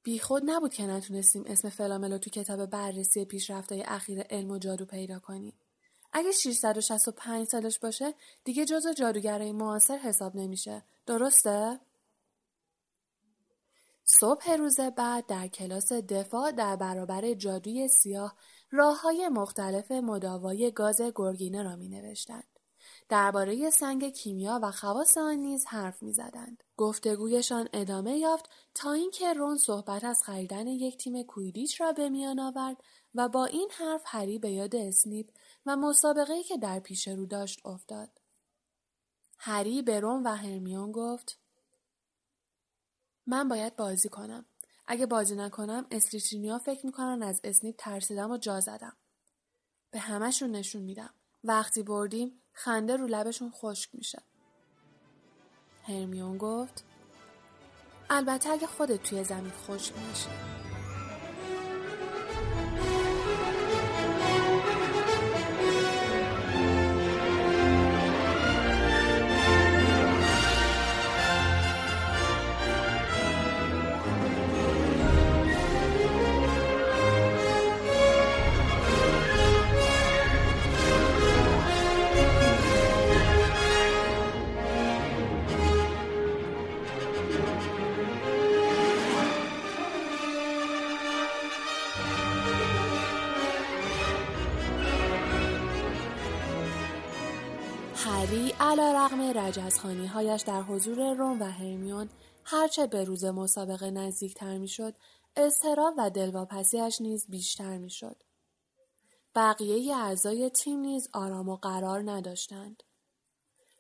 بیخود 0.02 0.42
نبود 0.46 0.74
که 0.74 0.86
نتونستیم 0.86 1.44
اسم 1.46 1.68
فلاملو 1.68 2.18
تو 2.18 2.30
کتاب 2.30 2.66
بررسی 2.66 3.24
پیشرفتهای 3.24 3.82
اخیر 3.82 4.20
علم 4.20 4.50
و 4.50 4.58
جادو 4.58 4.86
پیدا 4.86 5.18
کنیم. 5.18 5.58
اگه 6.12 6.32
665 6.32 7.46
سالش 7.46 7.78
باشه 7.78 8.14
دیگه 8.44 8.64
جزو 8.64 8.92
جادوگرای 8.92 9.52
معاصر 9.52 9.96
حساب 9.96 10.36
نمیشه. 10.36 10.84
درسته؟ 11.06 11.80
صبح 14.04 14.50
روز 14.50 14.80
بعد 14.96 15.26
در 15.26 15.48
کلاس 15.48 15.92
دفاع 15.92 16.50
در 16.50 16.76
برابر 16.76 17.34
جادوی 17.34 17.88
سیاه 17.88 18.36
راه 18.70 19.00
های 19.00 19.28
مختلف 19.28 19.90
مداوای 19.90 20.70
گاز 20.70 21.00
گرگینه 21.14 21.62
را 21.62 21.76
می 21.76 21.88
نوشتند. 21.88 22.52
درباره 23.08 23.70
سنگ 23.70 24.08
کیمیا 24.12 24.60
و 24.62 24.70
خواص 24.70 25.18
آن 25.18 25.34
نیز 25.34 25.64
حرف 25.68 26.02
می‌زدند. 26.02 26.64
گفتگویشان 26.76 27.68
ادامه 27.72 28.18
یافت 28.18 28.50
تا 28.74 28.92
اینکه 28.92 29.32
رون 29.32 29.58
صحبت 29.58 30.04
از 30.04 30.22
خریدن 30.26 30.66
یک 30.66 30.96
تیم 30.96 31.22
کویدیچ 31.22 31.80
را 31.80 31.92
به 31.92 32.08
میان 32.08 32.40
آورد 32.40 32.76
و 33.14 33.28
با 33.28 33.44
این 33.44 33.68
حرف 33.78 34.02
هری 34.04 34.38
به 34.38 34.50
یاد 34.50 34.76
اسنیپ 34.76 35.26
و 35.66 35.76
مسابقه 35.76 36.42
که 36.42 36.56
در 36.58 36.80
پیش 36.80 37.08
رو 37.08 37.26
داشت 37.26 37.66
افتاد 37.66 38.20
هری 39.38 39.82
به 39.82 40.00
رون 40.00 40.22
و 40.22 40.34
هرمیون 40.34 40.92
گفت 40.92 41.38
من 43.26 43.48
باید 43.48 43.76
بازی 43.76 44.08
کنم 44.08 44.46
اگه 44.86 45.06
بازی 45.06 45.36
نکنم 45.36 45.86
اسلیچینیا 45.90 46.58
فکر 46.58 46.86
می‌کنن 46.86 47.22
از 47.22 47.40
اسنیپ 47.44 47.74
ترسیدم 47.78 48.30
و 48.30 48.38
جا 48.38 48.60
زدم 48.60 48.96
به 49.90 49.98
همشون 49.98 50.50
نشون 50.50 50.82
میدم 50.82 51.14
وقتی 51.44 51.82
بردیم 51.82 52.42
خنده 52.52 52.96
رو 52.96 53.06
لبشون 53.06 53.50
خشک 53.50 53.94
میشه. 53.94 54.22
هرمیون 55.82 56.38
گفت 56.38 56.84
البته 58.10 58.50
اگه 58.50 58.66
خودت 58.66 59.02
توی 59.02 59.24
زمین 59.24 59.52
خشک 59.52 59.94
میشه. 60.08 60.71
رقم 99.52 99.66
رجزخانی 99.66 100.06
هایش 100.06 100.42
در 100.42 100.62
حضور 100.62 101.14
روم 101.14 101.40
و 101.40 101.44
هرمیون 101.44 102.08
هرچه 102.44 102.86
به 102.86 103.04
روز 103.04 103.24
مسابقه 103.24 103.90
نزدیکتر 103.90 104.58
می‌شد 104.58 104.94
اضطراب 105.36 105.94
و 105.98 106.10
دلواپسیش 106.10 107.00
نیز 107.00 107.26
بیشتر 107.28 107.78
می‌شد 107.78 108.16
بقیه 109.34 109.96
اعضای 109.96 110.50
تیم 110.50 110.80
نیز 110.80 111.08
آرام 111.12 111.48
و 111.48 111.56
قرار 111.56 112.10
نداشتند 112.10 112.82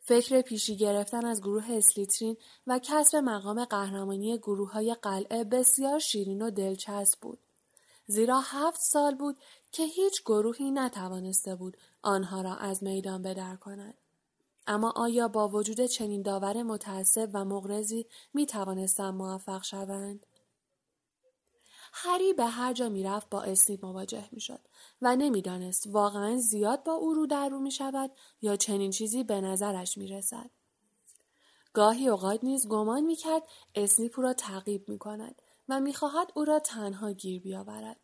فکر 0.00 0.40
پیشی 0.40 0.76
گرفتن 0.76 1.24
از 1.24 1.40
گروه 1.40 1.66
اسلیترین 1.70 2.36
و 2.66 2.80
کسب 2.82 3.16
مقام 3.16 3.64
قهرمانی 3.64 4.38
گروه 4.38 4.72
های 4.72 4.96
قلعه 5.02 5.44
بسیار 5.44 5.98
شیرین 5.98 6.42
و 6.42 6.50
دلچسب 6.50 7.20
بود. 7.20 7.38
زیرا 8.06 8.40
هفت 8.40 8.80
سال 8.80 9.14
بود 9.14 9.36
که 9.72 9.82
هیچ 9.82 10.22
گروهی 10.22 10.70
نتوانسته 10.70 11.54
بود 11.54 11.76
آنها 12.02 12.42
را 12.42 12.54
از 12.56 12.82
میدان 12.82 13.22
بدر 13.22 13.56
کند. 13.56 14.01
اما 14.66 14.90
آیا 14.90 15.28
با 15.28 15.48
وجود 15.48 15.80
چنین 15.80 16.22
داور 16.22 16.62
متعصب 16.62 17.30
و 17.34 17.44
مغرضی 17.44 18.06
می 18.34 18.46
توانستند 18.46 19.14
موفق 19.14 19.62
شوند؟ 19.62 20.26
هری 21.92 22.32
به 22.32 22.44
هر 22.44 22.72
جا 22.72 22.88
می‌رفت 22.88 23.30
با 23.30 23.42
اسنیپ 23.42 23.84
مواجه 23.84 24.28
می‌شد 24.32 24.60
و 25.02 25.16
نمی‌دانست 25.16 25.86
واقعا 25.86 26.36
زیاد 26.36 26.84
با 26.84 26.92
او 26.92 27.14
رو 27.14 27.26
در 27.26 27.48
رو 27.48 27.60
می 27.60 27.70
شود 27.70 28.10
یا 28.42 28.56
چنین 28.56 28.90
چیزی 28.90 29.24
به 29.24 29.40
نظرش 29.40 29.98
می 29.98 30.08
رسد. 30.08 30.50
گاهی 31.72 32.08
اوقات 32.08 32.44
نیز 32.44 32.68
گمان 32.68 33.00
می 33.00 33.16
کرد 33.16 33.42
اسنیپ 33.74 34.18
او 34.18 34.22
را 34.22 34.32
تعقیب 34.32 34.88
می 34.88 34.98
کند 34.98 35.42
و 35.68 35.80
می 35.80 35.94
خواهد 35.94 36.32
او 36.34 36.44
را 36.44 36.58
تنها 36.58 37.12
گیر 37.12 37.40
بیاورد. 37.42 38.01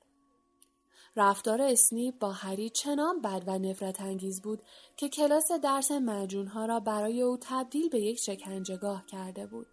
رفتار 1.18 1.62
اسنیپ 1.62 2.18
با 2.18 2.32
هری 2.32 2.70
چنان 2.70 3.20
بد 3.20 3.42
و 3.46 3.58
نفرت 3.58 4.00
انگیز 4.00 4.42
بود 4.42 4.62
که 4.96 5.08
کلاس 5.08 5.52
درس 5.52 5.90
معجونها 5.90 6.66
را 6.66 6.80
برای 6.80 7.22
او 7.22 7.38
تبدیل 7.40 7.88
به 7.88 8.00
یک 8.00 8.18
شکنجهگاه 8.18 9.06
کرده 9.06 9.46
بود. 9.46 9.66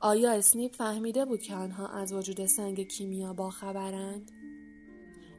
آیا 0.00 0.32
اسنیپ 0.32 0.74
فهمیده 0.74 1.24
بود 1.24 1.42
که 1.42 1.54
آنها 1.54 1.86
از 1.86 2.12
وجود 2.12 2.46
سنگ 2.46 2.88
کیمیا 2.88 3.32
باخبرند؟ 3.32 4.30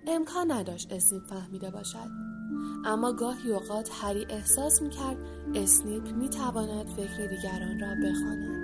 امکان 0.07 0.51
نداشت 0.51 0.91
اسنیپ 0.91 1.23
فهمیده 1.25 1.71
باشد. 1.71 2.09
اما 2.85 3.13
گاهی 3.13 3.51
اوقات 3.51 3.89
هری 3.93 4.25
احساس 4.29 4.81
می‌کرد 4.81 5.17
اسنیپ 5.55 6.07
می‌تواند 6.07 6.87
فکر 6.87 7.27
دیگران 7.27 7.79
را 7.79 8.09
بخواند. 8.09 8.62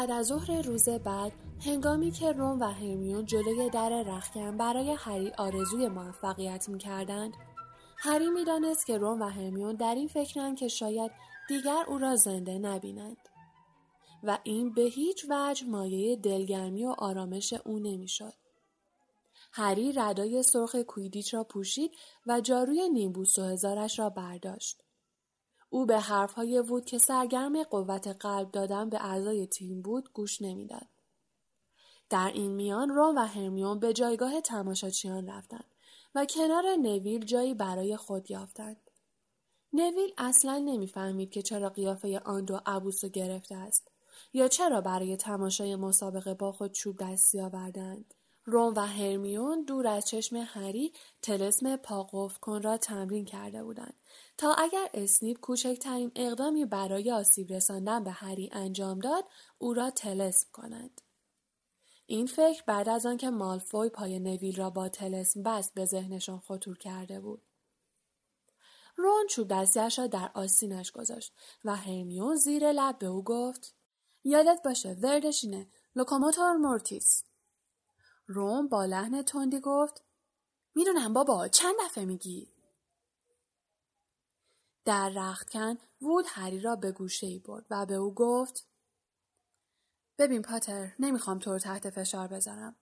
بعد 0.00 0.10
از 0.10 0.26
ظهر 0.26 0.62
روز 0.62 0.88
بعد 0.88 1.32
هنگامی 1.66 2.10
که 2.10 2.32
روم 2.32 2.60
و 2.60 2.64
هرمیون 2.64 3.24
جلوی 3.24 3.70
در 3.70 4.02
رخکن 4.02 4.56
برای 4.56 4.90
هری 4.98 5.32
آرزوی 5.38 5.88
موفقیت 5.88 6.68
می‌کردند 6.68 7.32
هری 7.98 8.30
می‌دانست 8.30 8.86
که 8.86 8.98
روم 8.98 9.22
و 9.22 9.24
هرمیون 9.24 9.74
در 9.74 9.94
این 9.94 10.08
فکرند 10.08 10.56
که 10.56 10.68
شاید 10.68 11.10
دیگر 11.48 11.84
او 11.88 11.98
را 11.98 12.16
زنده 12.16 12.58
نبینند. 12.58 13.16
و 14.22 14.38
این 14.44 14.74
به 14.74 14.82
هیچ 14.82 15.26
وجه 15.30 15.66
مایه 15.66 16.16
دلگرمی 16.16 16.84
و 16.84 16.94
آرامش 16.98 17.52
او 17.52 17.78
نمی‌شد. 17.78 18.34
هری 19.52 19.92
ردای 19.92 20.42
سرخ 20.42 20.76
کویدیچ 20.76 21.34
را 21.34 21.44
پوشید 21.44 21.90
و 22.26 22.40
جاروی 22.40 22.88
نیمبوس 22.88 23.38
و 23.38 23.42
هزارش 23.42 23.98
را 23.98 24.10
برداشت. 24.10 24.82
او 25.70 25.86
به 25.86 25.98
حرفهای 25.98 26.60
وود 26.60 26.84
که 26.84 26.98
سرگرم 26.98 27.62
قوت 27.62 28.06
قلب 28.06 28.50
دادن 28.50 28.88
به 28.90 29.04
اعضای 29.04 29.46
تیم 29.46 29.82
بود 29.82 30.12
گوش 30.12 30.42
نمی‌داد. 30.42 30.88
در 32.10 32.30
این 32.34 32.50
میان 32.50 32.88
روم 32.88 33.16
و 33.16 33.20
هرمیون 33.20 33.78
به 33.78 33.92
جایگاه 33.92 34.40
تماشاچیان 34.40 35.26
رفتند 35.26 35.74
و 36.14 36.26
کنار 36.26 36.64
نویل 36.76 37.24
جایی 37.24 37.54
برای 37.54 37.96
خود 37.96 38.30
یافتند. 38.30 38.90
نویل 39.72 40.14
اصلا 40.18 40.58
نمی‌فهمید 40.58 41.30
که 41.30 41.42
چرا 41.42 41.68
قیافه 41.68 42.18
آن 42.18 42.44
دو 42.44 42.60
عبوس 42.66 43.04
گرفته 43.04 43.54
است 43.54 43.90
یا 44.32 44.48
چرا 44.48 44.80
برای 44.80 45.16
تماشای 45.16 45.76
مسابقه 45.76 46.34
با 46.34 46.52
خود 46.52 46.72
چوب 46.72 46.96
دستی 47.00 47.40
آوردند. 47.40 48.14
روم 48.50 48.74
و 48.76 48.80
هرمیون 48.80 49.64
دور 49.64 49.86
از 49.86 50.08
چشم 50.08 50.36
هری 50.36 50.92
تلسم 51.22 51.76
پا 51.76 51.91
قفل 51.91 52.38
کن 52.38 52.62
را 52.62 52.76
تمرین 52.76 53.24
کرده 53.24 53.64
بودند. 53.64 53.94
تا 54.38 54.54
اگر 54.54 54.88
اسنیپ 54.94 55.40
کوچکترین 55.40 56.12
اقدامی 56.16 56.64
برای 56.64 57.12
آسیب 57.12 57.52
رساندن 57.52 58.04
به 58.04 58.10
هری 58.10 58.50
انجام 58.52 58.98
داد 58.98 59.24
او 59.58 59.74
را 59.74 59.90
تلسم 59.90 60.48
کند. 60.52 61.00
این 62.06 62.26
فکر 62.26 62.62
بعد 62.66 62.88
از 62.88 63.06
آنکه 63.06 63.30
مالفوی 63.30 63.88
پای 63.88 64.18
نویل 64.18 64.56
را 64.56 64.70
با 64.70 64.88
تلسم 64.88 65.42
بست 65.42 65.74
به 65.74 65.84
ذهنشان 65.84 66.38
خطور 66.38 66.78
کرده 66.78 67.20
بود. 67.20 67.42
رون 68.96 69.26
چوب 69.26 69.48
دستیش 69.48 69.98
را 69.98 70.06
در 70.06 70.30
آستینش 70.34 70.90
گذاشت 70.90 71.32
و 71.64 71.76
هرمیون 71.76 72.36
زیر 72.36 72.72
لب 72.72 72.98
به 72.98 73.06
او 73.06 73.24
گفت 73.24 73.74
یادت 74.24 74.60
باشه 74.64 74.96
وردش 75.02 75.42
اینه 75.42 75.66
لوکوموتور 75.96 76.52
مورتیس. 76.52 77.29
روم 78.32 78.68
با 78.68 78.84
لحن 78.84 79.22
تندی 79.22 79.60
گفت 79.60 80.02
می‌دونم 80.74 81.12
بابا 81.12 81.48
چند 81.48 81.74
دفعه 81.84 82.04
میگی؟ 82.04 82.52
در 84.84 85.08
رختکن 85.08 85.78
وود 86.00 86.24
هری 86.28 86.60
را 86.60 86.76
به 86.76 86.92
گوشه 86.92 87.26
ای 87.26 87.38
برد 87.38 87.66
و 87.70 87.86
به 87.86 87.94
او 87.94 88.14
گفت 88.14 88.66
ببین 90.18 90.42
پاتر 90.42 90.92
نمی‌خوام 90.98 91.38
تو 91.38 91.52
رو 91.52 91.58
تحت 91.58 91.90
فشار 91.90 92.28
بذارم. 92.28 92.76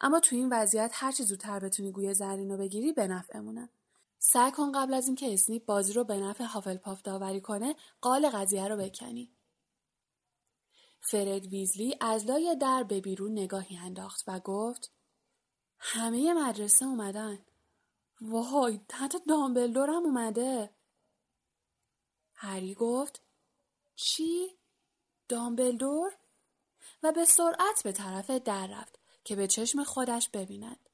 اما 0.00 0.20
تو 0.20 0.36
این 0.36 0.48
وضعیت 0.52 0.90
هر 0.94 1.12
چی 1.12 1.24
زودتر 1.24 1.58
بتونی 1.58 1.92
گوی 1.92 2.14
زرین 2.14 2.50
رو 2.50 2.56
بگیری 2.56 2.92
به 2.92 3.06
نفعمونه. 3.06 3.70
سعی 4.18 4.52
کن 4.52 4.72
قبل 4.72 4.94
از 4.94 5.06
اینکه 5.06 5.34
اسنیپ 5.34 5.64
بازی 5.64 5.92
رو 5.92 6.04
به 6.04 6.16
نفع 6.16 6.44
هافلپاف 6.44 7.02
داوری 7.02 7.40
کنه 7.40 7.76
قال 8.00 8.30
قضیه 8.30 8.68
رو 8.68 8.76
بکنی. 8.76 9.30
فرد 11.06 11.46
ویزلی 11.46 11.96
از 12.00 12.26
لای 12.26 12.56
در 12.60 12.82
به 12.82 13.00
بیرون 13.00 13.32
نگاهی 13.32 13.76
انداخت 13.76 14.24
و 14.26 14.40
گفت 14.40 14.92
همه 15.78 16.34
مدرسه 16.34 16.86
اومدن 16.86 17.38
وای 18.20 18.80
حتی 18.92 19.18
دامبلدورم 19.28 20.02
اومده 20.04 20.70
هری 22.34 22.74
گفت 22.74 23.22
چی؟ 23.96 24.58
دامبلدور؟ 25.28 26.12
و 27.02 27.12
به 27.12 27.24
سرعت 27.24 27.82
به 27.84 27.92
طرف 27.92 28.30
در 28.30 28.66
رفت 28.66 28.98
که 29.24 29.36
به 29.36 29.46
چشم 29.46 29.84
خودش 29.84 30.28
ببیند. 30.28 30.88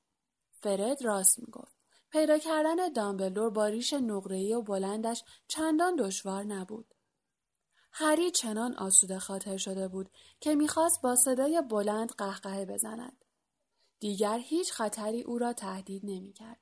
فرد 0.53 1.03
راست 1.03 1.38
می‌گفت. 1.38 1.77
پیدا 2.11 2.38
کردن 2.38 2.92
دامبلدور 2.92 3.51
با 3.51 3.66
ریش 3.66 3.92
نقره‌ای 3.92 4.55
و 4.55 4.62
بلندش 4.62 5.25
چندان 5.49 5.96
دشوار 5.96 6.44
نبود. 6.44 6.94
هری 7.92 8.31
چنان 8.31 8.74
آسوده 8.74 9.18
خاطر 9.18 9.57
شده 9.57 9.88
بود 9.88 10.11
که 10.40 10.55
می‌خواست 10.55 11.03
با 11.03 11.16
صدای 11.16 11.62
بلند 11.70 12.12
قهقهه 12.12 12.64
بزند. 12.64 13.24
دیگر 14.00 14.38
هیچ 14.38 14.72
خطری 14.72 15.22
او 15.22 15.38
را 15.38 15.53
تهدید 15.53 16.03
نمی‌کرد. 16.05 16.61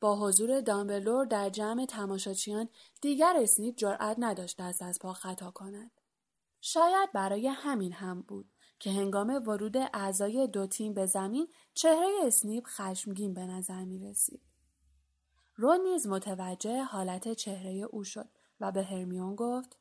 با 0.00 0.16
حضور 0.16 0.60
دامبلور 0.60 1.26
در 1.26 1.48
جمع 1.48 1.86
تماشاچیان 1.86 2.68
دیگر 3.00 3.34
اسنیپ 3.36 3.76
جرأت 3.76 4.16
نداشت 4.18 4.56
دست 4.60 4.82
از 4.82 4.98
پا 4.98 5.12
خطا 5.12 5.50
کند. 5.50 5.90
شاید 6.60 7.12
برای 7.12 7.48
همین 7.48 7.92
هم 7.92 8.22
بود 8.22 8.50
که 8.78 8.90
هنگام 8.90 9.28
ورود 9.46 9.76
اعضای 9.76 10.46
دو 10.46 10.66
تیم 10.66 10.94
به 10.94 11.06
زمین 11.06 11.48
چهره 11.74 12.08
اسنیپ 12.22 12.64
خشمگین 12.66 13.34
به 13.34 13.46
نظر 13.46 13.84
می 13.84 13.98
رسید. 13.98 14.42
رون 15.56 15.80
نیز 15.80 16.06
متوجه 16.06 16.82
حالت 16.82 17.32
چهره 17.32 17.70
او 17.70 18.04
شد 18.04 18.28
و 18.60 18.72
به 18.72 18.82
هرمیون 18.82 19.34
گفت 19.34 19.78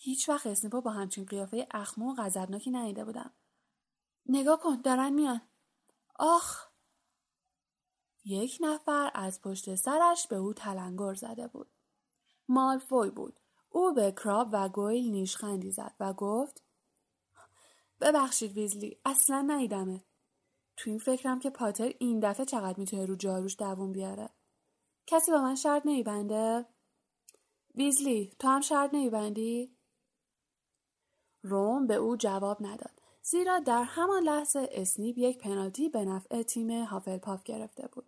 هیچ 0.00 0.28
وقت 0.28 0.46
اسنیپ 0.46 0.72
با 0.72 0.90
همچین 0.90 1.24
قیافه 1.24 1.66
اخمو 1.70 2.12
و 2.12 2.14
غضبناکی 2.14 2.70
ندیده 2.70 3.04
بودم. 3.04 3.34
نگاه 4.26 4.60
کن 4.60 4.80
دارن 4.80 5.12
میان. 5.12 5.40
آخ 6.14 6.66
یک 8.24 8.58
نفر 8.60 9.10
از 9.14 9.40
پشت 9.40 9.74
سرش 9.74 10.26
به 10.26 10.36
او 10.36 10.52
تلنگر 10.52 11.14
زده 11.14 11.48
بود. 11.48 11.70
مالفوی 12.48 13.10
بود. 13.10 13.40
او 13.70 13.94
به 13.94 14.12
کراب 14.12 14.48
و 14.52 14.68
گویل 14.68 15.10
نیشخندی 15.10 15.70
زد 15.70 15.94
و 16.00 16.12
گفت 16.12 16.62
ببخشید 18.00 18.52
ویزلی 18.52 19.00
اصلا 19.04 19.40
نیدمه. 19.40 20.04
تو 20.76 20.90
این 20.90 20.98
فکرم 20.98 21.38
که 21.38 21.50
پاتر 21.50 21.94
این 21.98 22.20
دفعه 22.20 22.46
چقدر 22.46 22.78
می‌تونه 22.78 23.06
رو 23.06 23.16
جاروش 23.16 23.56
دوون 23.58 23.92
بیاره. 23.92 24.30
کسی 25.06 25.30
با 25.30 25.42
من 25.42 25.54
شرط 25.54 25.86
نیبنده؟ 25.86 26.66
ویزلی 27.74 28.32
تو 28.38 28.48
هم 28.48 28.60
شرط 28.60 28.94
نیبندی؟ 28.94 29.77
روم 31.42 31.86
به 31.86 31.94
او 31.94 32.16
جواب 32.16 32.56
نداد. 32.60 33.00
زیرا 33.22 33.58
در 33.58 33.82
همان 33.82 34.22
لحظه 34.22 34.68
اسنیپ 34.72 35.18
یک 35.18 35.38
پنالتی 35.38 35.88
به 35.88 36.04
نفع 36.04 36.42
تیم 36.42 36.70
هافلپاف 36.70 37.42
گرفته 37.42 37.88
بود. 37.92 38.06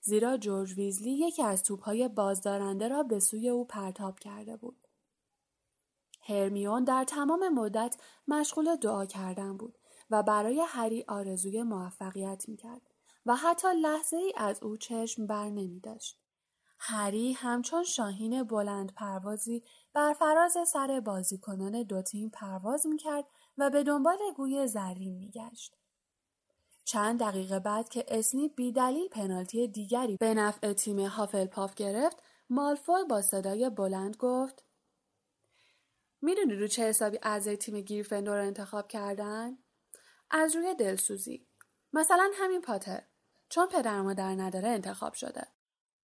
زیرا 0.00 0.36
جورج 0.36 0.72
ویزلی 0.72 1.12
یکی 1.12 1.42
از 1.42 1.62
توپهای 1.62 2.08
بازدارنده 2.08 2.88
را 2.88 3.02
به 3.02 3.20
سوی 3.20 3.48
او 3.48 3.64
پرتاب 3.64 4.18
کرده 4.18 4.56
بود. 4.56 4.88
هرمیون 6.28 6.84
در 6.84 7.04
تمام 7.04 7.48
مدت 7.48 7.96
مشغول 8.28 8.76
دعا 8.76 9.06
کردن 9.06 9.56
بود 9.56 9.78
و 10.10 10.22
برای 10.22 10.62
هری 10.68 11.04
آرزوی 11.08 11.62
موفقیت 11.62 12.48
می‌کرد 12.48 12.82
و 13.26 13.36
حتی 13.36 13.68
لحظه 13.82 14.16
ای 14.16 14.32
از 14.36 14.62
او 14.62 14.76
چشم 14.76 15.26
بر 15.26 15.50
نمی 15.50 15.80
داشت. 15.80 16.20
هری 16.78 17.32
همچون 17.32 17.82
شاهین 17.82 18.42
بلند 18.42 18.94
پروازی 18.94 19.62
بر 19.94 20.12
فراز 20.12 20.56
سر 20.66 21.00
بازیکنان 21.00 21.82
دو 21.82 22.02
تیم 22.02 22.28
پرواز 22.28 22.86
می‌کرد 22.86 23.24
و 23.58 23.70
به 23.70 23.82
دنبال 23.82 24.18
گوی 24.36 24.66
زرین 24.66 25.14
میگشت. 25.16 25.76
چند 26.84 27.20
دقیقه 27.20 27.58
بعد 27.58 27.88
که 27.88 28.04
اسنی 28.08 28.48
بیدلیل 28.48 29.08
پنالتی 29.08 29.68
دیگری 29.68 30.16
به 30.16 30.34
نفع 30.34 30.72
تیم 30.72 31.00
هافلپاف 31.00 31.74
گرفت 31.74 32.22
مالفوی 32.50 33.04
با 33.10 33.22
صدای 33.22 33.70
بلند 33.70 34.16
گفت 34.16 34.64
می‌دونی 36.22 36.54
رو 36.54 36.66
چه 36.66 36.82
حسابی 36.82 37.18
اعضای 37.22 37.56
تیم 37.56 37.80
گیرفندور 37.80 38.38
انتخاب 38.38 38.88
کردن؟ 38.88 39.58
از 40.30 40.56
روی 40.56 40.74
دلسوزی. 40.74 41.46
مثلا 41.92 42.30
همین 42.34 42.60
پاتر. 42.60 43.02
چون 43.48 43.68
پدر 43.68 44.02
مادر 44.02 44.34
نداره 44.34 44.68
انتخاب 44.68 45.14
شده. 45.14 45.46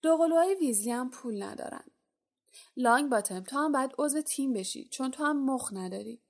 دوقلوهای 0.03 0.55
ویزلی 0.55 0.90
هم 0.90 1.11
پول 1.11 1.42
ندارن. 1.42 1.85
لانگ 2.76 3.10
باتم 3.10 3.40
تو 3.40 3.58
هم 3.58 3.72
باید 3.72 3.94
عضو 3.98 4.22
تیم 4.22 4.52
بشی 4.52 4.88
چون 4.88 5.10
تو 5.10 5.24
هم 5.24 5.44
مخ 5.44 5.72
نداری. 5.72 6.22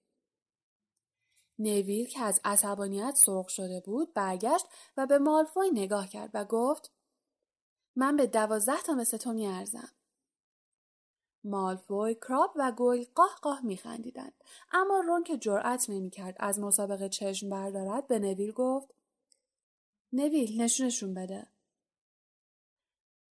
نویل 1.58 2.06
که 2.06 2.20
از 2.20 2.40
عصبانیت 2.44 3.14
سرخ 3.14 3.48
شده 3.48 3.80
بود 3.80 4.14
برگشت 4.14 4.66
و 4.96 5.06
به 5.06 5.18
مالفوی 5.18 5.70
نگاه 5.70 6.08
کرد 6.08 6.30
و 6.34 6.44
گفت 6.44 6.92
من 7.96 8.16
به 8.16 8.26
دوازده 8.26 8.82
تا 8.82 8.94
مثل 8.94 9.16
تو 9.16 9.32
میارزم. 9.32 9.88
مالفوی، 11.44 12.14
کراب 12.14 12.52
و 12.56 12.72
گویل 12.72 13.06
قاه 13.14 13.38
قاه 13.42 13.60
میخندیدند 13.64 14.34
اما 14.72 15.00
رون 15.00 15.24
که 15.24 15.36
جرأت 15.38 15.90
نمی‌کرد 15.90 16.36
از 16.38 16.60
مسابقه 16.60 17.08
چشم 17.08 17.50
بردارد 17.50 18.06
به 18.06 18.18
نویل 18.18 18.52
گفت 18.52 18.94
نویل 20.12 20.62
نشونشون 20.62 21.14
بده 21.14 21.46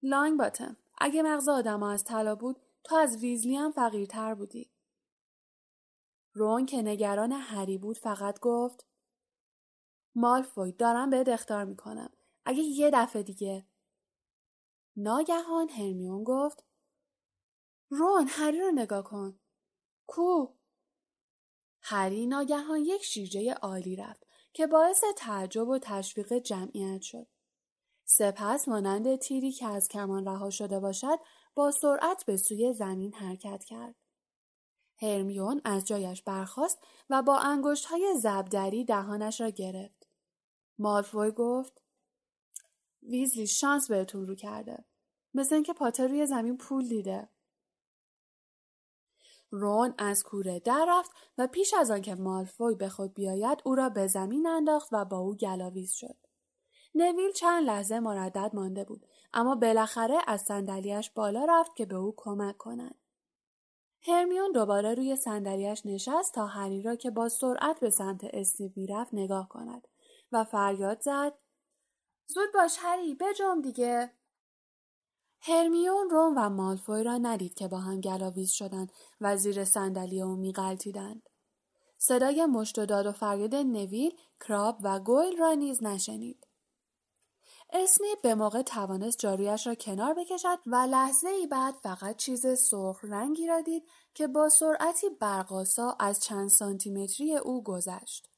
لانگ 0.03 0.39
باتم 0.39 0.77
اگه 0.97 1.21
مغز 1.21 1.49
آدم 1.49 1.83
از 1.83 2.03
طلا 2.03 2.35
بود 2.35 2.57
تو 2.89 2.95
از 2.95 3.17
ویزلی 3.17 3.55
هم 3.55 3.71
فقیرتر 3.71 4.35
بودی 4.35 4.71
رون 6.33 6.65
که 6.65 6.81
نگران 6.81 7.31
هری 7.31 7.77
بود 7.77 7.97
فقط 7.97 8.39
گفت 8.39 8.87
مالفوی 10.15 10.71
دارم 10.71 11.09
بهت 11.09 11.27
اختار 11.27 11.65
می‌کنم 11.65 12.13
اگه 12.45 12.63
یه 12.63 12.91
دفعه 12.93 13.23
دیگه 13.23 13.67
ناگهان 14.95 15.69
هرمیون 15.69 16.23
گفت 16.23 16.65
رون 17.89 18.27
هری 18.27 18.59
رو 18.59 18.71
نگاه 18.71 19.03
کن. 19.03 19.39
کو؟ 20.07 20.47
هری 21.81 22.27
ناگهان 22.27 22.79
یک 22.79 23.03
شیرجه 23.03 23.53
عالی 23.53 23.95
رفت 23.95 24.27
که 24.53 24.67
باعث 24.67 25.03
تعجب 25.17 25.67
و 25.67 25.79
تشویق 25.81 26.33
جمعیت 26.33 27.01
شد. 27.01 27.27
سپس 28.05 28.67
مانند 28.67 29.15
تیری 29.15 29.51
که 29.51 29.67
از 29.67 29.87
کمان 29.87 30.25
رها 30.25 30.49
شده 30.49 30.79
باشد 30.79 31.19
با 31.59 31.71
سرعت 31.71 32.25
به 32.25 32.37
سوی 32.37 32.73
زمین 32.73 33.13
حرکت 33.13 33.63
کرد. 33.63 33.95
هرمیون 35.01 35.61
از 35.65 35.85
جایش 35.85 36.21
برخاست 36.23 36.79
و 37.09 37.21
با 37.21 37.37
انگشت 37.37 37.85
های 37.85 38.15
زبدری 38.17 38.85
دهانش 38.85 39.41
را 39.41 39.49
گرفت. 39.49 40.07
مالفوی 40.77 41.31
گفت 41.31 41.81
ویزلی 43.03 43.47
شانس 43.47 43.91
بهتون 43.91 44.27
رو 44.27 44.35
کرده. 44.35 44.85
مثل 45.33 45.55
اینکه 45.55 45.73
پاتر 45.73 46.07
روی 46.07 46.25
زمین 46.25 46.57
پول 46.57 46.87
دیده. 46.87 47.29
رون 49.49 49.93
از 49.97 50.23
کوره 50.23 50.59
در 50.59 50.85
رفت 50.89 51.11
و 51.37 51.47
پیش 51.47 51.73
از 51.73 51.91
آنکه 51.91 52.15
مالفوی 52.15 52.75
به 52.75 52.89
خود 52.89 53.13
بیاید 53.13 53.61
او 53.65 53.75
را 53.75 53.89
به 53.89 54.07
زمین 54.07 54.47
انداخت 54.47 54.89
و 54.91 55.05
با 55.05 55.17
او 55.17 55.35
گلاویز 55.35 55.91
شد 55.91 56.17
نویل 56.95 57.31
چند 57.31 57.65
لحظه 57.67 57.99
مردد 57.99 58.51
مانده 58.53 58.83
بود 58.83 59.05
اما 59.33 59.55
بالاخره 59.55 60.17
از 60.27 60.41
صندلیاش 60.41 61.11
بالا 61.11 61.45
رفت 61.49 61.75
که 61.75 61.85
به 61.85 61.95
او 61.95 62.13
کمک 62.17 62.57
کند. 62.57 62.95
هرمیون 64.01 64.51
دوباره 64.51 64.95
روی 64.95 65.15
صندلیاش 65.15 65.85
نشست 65.85 66.33
تا 66.33 66.45
هری 66.45 66.81
را 66.81 66.95
که 66.95 67.11
با 67.11 67.29
سرعت 67.29 67.79
به 67.79 67.89
سمت 67.89 68.23
اسنیپ 68.23 68.77
می‌رفت 68.77 69.13
نگاه 69.13 69.49
کند 69.49 69.87
و 70.31 70.43
فریاد 70.43 71.01
زد 71.01 71.33
زود 72.27 72.53
باش 72.53 72.77
هری 72.79 73.15
بجم 73.15 73.61
دیگه. 73.61 74.13
هرمیون 75.41 76.09
روم 76.09 76.33
و 76.37 76.49
مالفوی 76.49 77.03
را 77.03 77.17
ندید 77.17 77.53
که 77.53 77.67
با 77.67 77.77
هم 77.77 78.01
گلاویز 78.01 78.51
شدند 78.51 78.91
و 79.21 79.37
زیر 79.37 79.65
صندلی 79.65 80.21
او 80.21 80.35
میغلطیدند 80.35 81.29
صدای 81.97 82.45
مشت 82.45 82.79
و 82.79 82.85
داد 82.85 83.05
و 83.05 83.11
فریاد 83.11 83.55
نویل 83.55 84.17
کراب 84.39 84.77
و 84.83 84.99
گویل 84.99 85.37
را 85.37 85.53
نیز 85.53 85.83
نشنید. 85.83 86.47
اسنیپ 87.73 88.21
به 88.21 88.35
موقع 88.35 88.61
توانست 88.61 89.19
جارویش 89.19 89.67
را 89.67 89.75
کنار 89.75 90.13
بکشد 90.13 90.59
و 90.65 90.75
لحظه 90.75 91.29
ای 91.29 91.47
بعد 91.47 91.73
فقط 91.73 92.15
چیز 92.15 92.45
سرخ 92.59 92.99
رنگی 93.03 93.47
را 93.47 93.61
دید 93.61 93.83
که 94.13 94.27
با 94.27 94.49
سرعتی 94.49 95.09
برقاسا 95.09 95.95
از 95.99 96.19
چند 96.19 96.49
سانتیمتری 96.49 97.35
او 97.35 97.63
گذشت. 97.63 98.29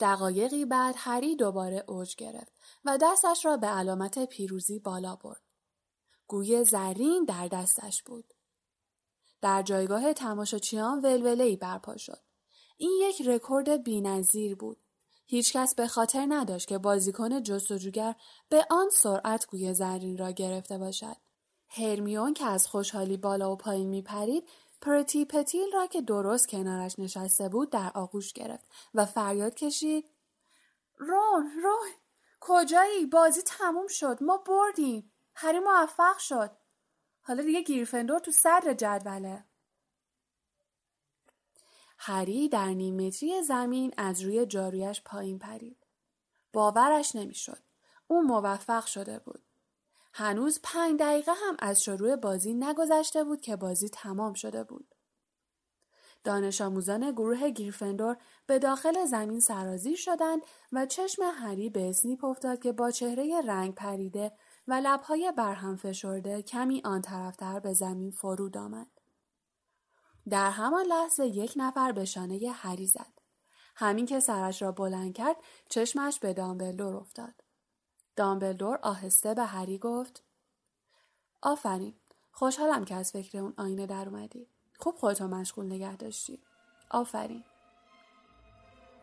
دقایقی 0.00 0.64
بعد 0.64 0.94
هری 0.98 1.36
دوباره 1.36 1.84
اوج 1.88 2.16
گرفت 2.16 2.52
و 2.84 2.98
دستش 3.02 3.44
را 3.44 3.56
به 3.56 3.66
علامت 3.66 4.24
پیروزی 4.24 4.78
بالا 4.78 5.16
برد. 5.16 5.42
گوی 6.26 6.64
زرین 6.64 7.24
در 7.24 7.48
دستش 7.48 8.02
بود. 8.02 8.34
در 9.40 9.62
جایگاه 9.62 10.12
تماشاچیان 10.12 11.00
ولوله 11.00 11.56
برپا 11.56 11.96
شد. 11.96 12.22
این 12.76 13.00
یک 13.02 13.22
رکورد 13.26 13.82
بینظیر 13.84 14.54
بود. 14.54 14.81
هیچکس 15.32 15.74
به 15.74 15.88
خاطر 15.88 16.26
نداشت 16.28 16.68
که 16.68 16.78
بازیکن 16.78 17.42
جستجوگر 17.42 18.14
به 18.48 18.66
آن 18.70 18.90
سرعت 18.90 19.46
گوی 19.46 19.74
زرین 19.74 20.18
را 20.18 20.30
گرفته 20.30 20.78
باشد. 20.78 21.16
هرمیون 21.68 22.34
که 22.34 22.44
از 22.44 22.66
خوشحالی 22.66 23.16
بالا 23.16 23.52
و 23.52 23.56
پایین 23.56 23.88
می 23.88 24.02
پرید 24.02 24.48
پرتی 24.80 25.24
پتیل 25.24 25.72
را 25.72 25.86
که 25.86 26.02
درست 26.02 26.48
کنارش 26.48 26.98
نشسته 26.98 27.48
بود 27.48 27.70
در 27.70 27.90
آغوش 27.94 28.32
گرفت 28.32 28.64
و 28.94 29.06
فریاد 29.06 29.54
کشید 29.54 30.10
رون 30.96 31.50
رون 31.62 31.90
کجایی؟ 32.40 33.06
بازی 33.06 33.42
تموم 33.42 33.86
شد 33.88 34.18
ما 34.20 34.36
بردیم 34.36 35.12
هری 35.34 35.58
موفق 35.58 36.18
شد. 36.18 36.50
حالا 37.22 37.42
دیگه 37.42 37.62
گیرفندور 37.62 38.18
تو 38.18 38.30
صدر 38.30 38.72
جدوله. 38.72 39.44
هری 42.04 42.48
در 42.48 42.68
نیم 42.68 43.06
متری 43.06 43.42
زمین 43.42 43.94
از 43.96 44.20
روی 44.20 44.46
جارویش 44.46 45.02
پایین 45.04 45.38
پرید. 45.38 45.86
باورش 46.52 47.16
نمی‌شد. 47.16 47.62
او 48.06 48.22
موفق 48.22 48.86
شده 48.86 49.18
بود. 49.18 49.42
هنوز 50.14 50.60
پنج 50.62 51.00
دقیقه 51.00 51.32
هم 51.32 51.56
از 51.58 51.82
شروع 51.82 52.16
بازی 52.16 52.54
نگذشته 52.54 53.24
بود 53.24 53.40
که 53.40 53.56
بازی 53.56 53.88
تمام 53.88 54.34
شده 54.34 54.64
بود. 54.64 54.94
دانش 56.24 56.60
آموزان 56.60 57.12
گروه 57.12 57.50
گیرفندور 57.50 58.16
به 58.46 58.58
داخل 58.58 59.04
زمین 59.06 59.40
سرازیر 59.40 59.96
شدند 59.96 60.42
و 60.72 60.86
چشم 60.86 61.22
هری 61.22 61.70
به 61.70 61.88
اسنیپ 61.88 62.24
افتاد 62.24 62.62
که 62.62 62.72
با 62.72 62.90
چهره 62.90 63.40
رنگ 63.46 63.74
پریده 63.74 64.32
و 64.68 64.80
لبهای 64.84 65.32
برهم 65.36 65.76
فشرده 65.76 66.42
کمی 66.42 66.82
آن 66.84 67.02
طرفتر 67.02 67.60
به 67.60 67.72
زمین 67.72 68.10
فرود 68.10 68.56
آمد. 68.56 69.01
در 70.28 70.50
همان 70.50 70.86
لحظه 70.86 71.26
یک 71.26 71.52
نفر 71.56 71.92
به 71.92 72.04
شانه 72.04 72.50
هری 72.54 72.86
زد. 72.86 73.12
همین 73.76 74.06
که 74.06 74.20
سرش 74.20 74.62
را 74.62 74.72
بلند 74.72 75.14
کرد 75.14 75.36
چشمش 75.68 76.18
به 76.18 76.32
دامبلدور 76.32 76.96
افتاد. 76.96 77.34
دامبلدور 78.16 78.78
آهسته 78.82 79.34
به 79.34 79.44
هری 79.44 79.78
گفت 79.78 80.24
آفرین 81.42 81.94
خوشحالم 82.32 82.84
که 82.84 82.94
از 82.94 83.12
فکر 83.12 83.38
اون 83.38 83.54
آینه 83.56 83.86
در 83.86 84.08
اومدی. 84.08 84.48
خوب 84.78 84.96
خودتو 84.96 85.28
مشغول 85.28 85.66
نگه 85.66 85.96
داشتی. 85.96 86.42
آفرین. 86.90 87.44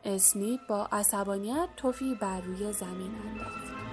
اسنیپ 0.04 0.68
با 0.68 0.86
عصبانیت 0.92 1.70
توفی 1.78 2.16
بر 2.16 2.42
روی 2.42 2.74
زمین 2.74 3.16
انداخت. 3.16 3.89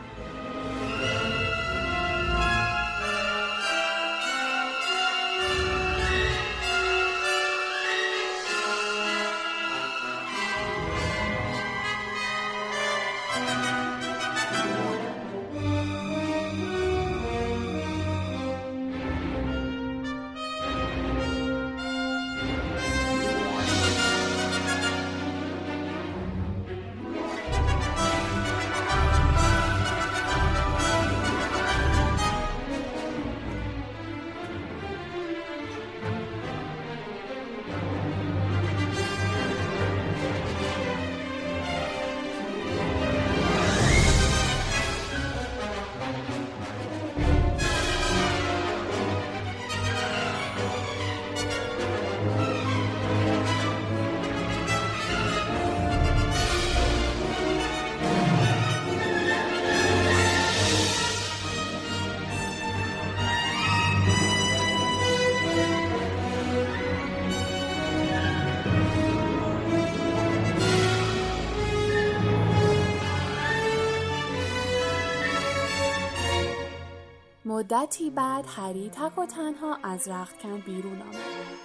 مدتی 77.57 78.11
بعد 78.11 78.45
هری 78.49 78.91
تک 78.91 79.19
و 79.19 79.27
تنها 79.27 79.79
از 79.83 80.09
رختکن 80.09 80.61
بیرون 80.61 81.03
آمد 81.03 81.15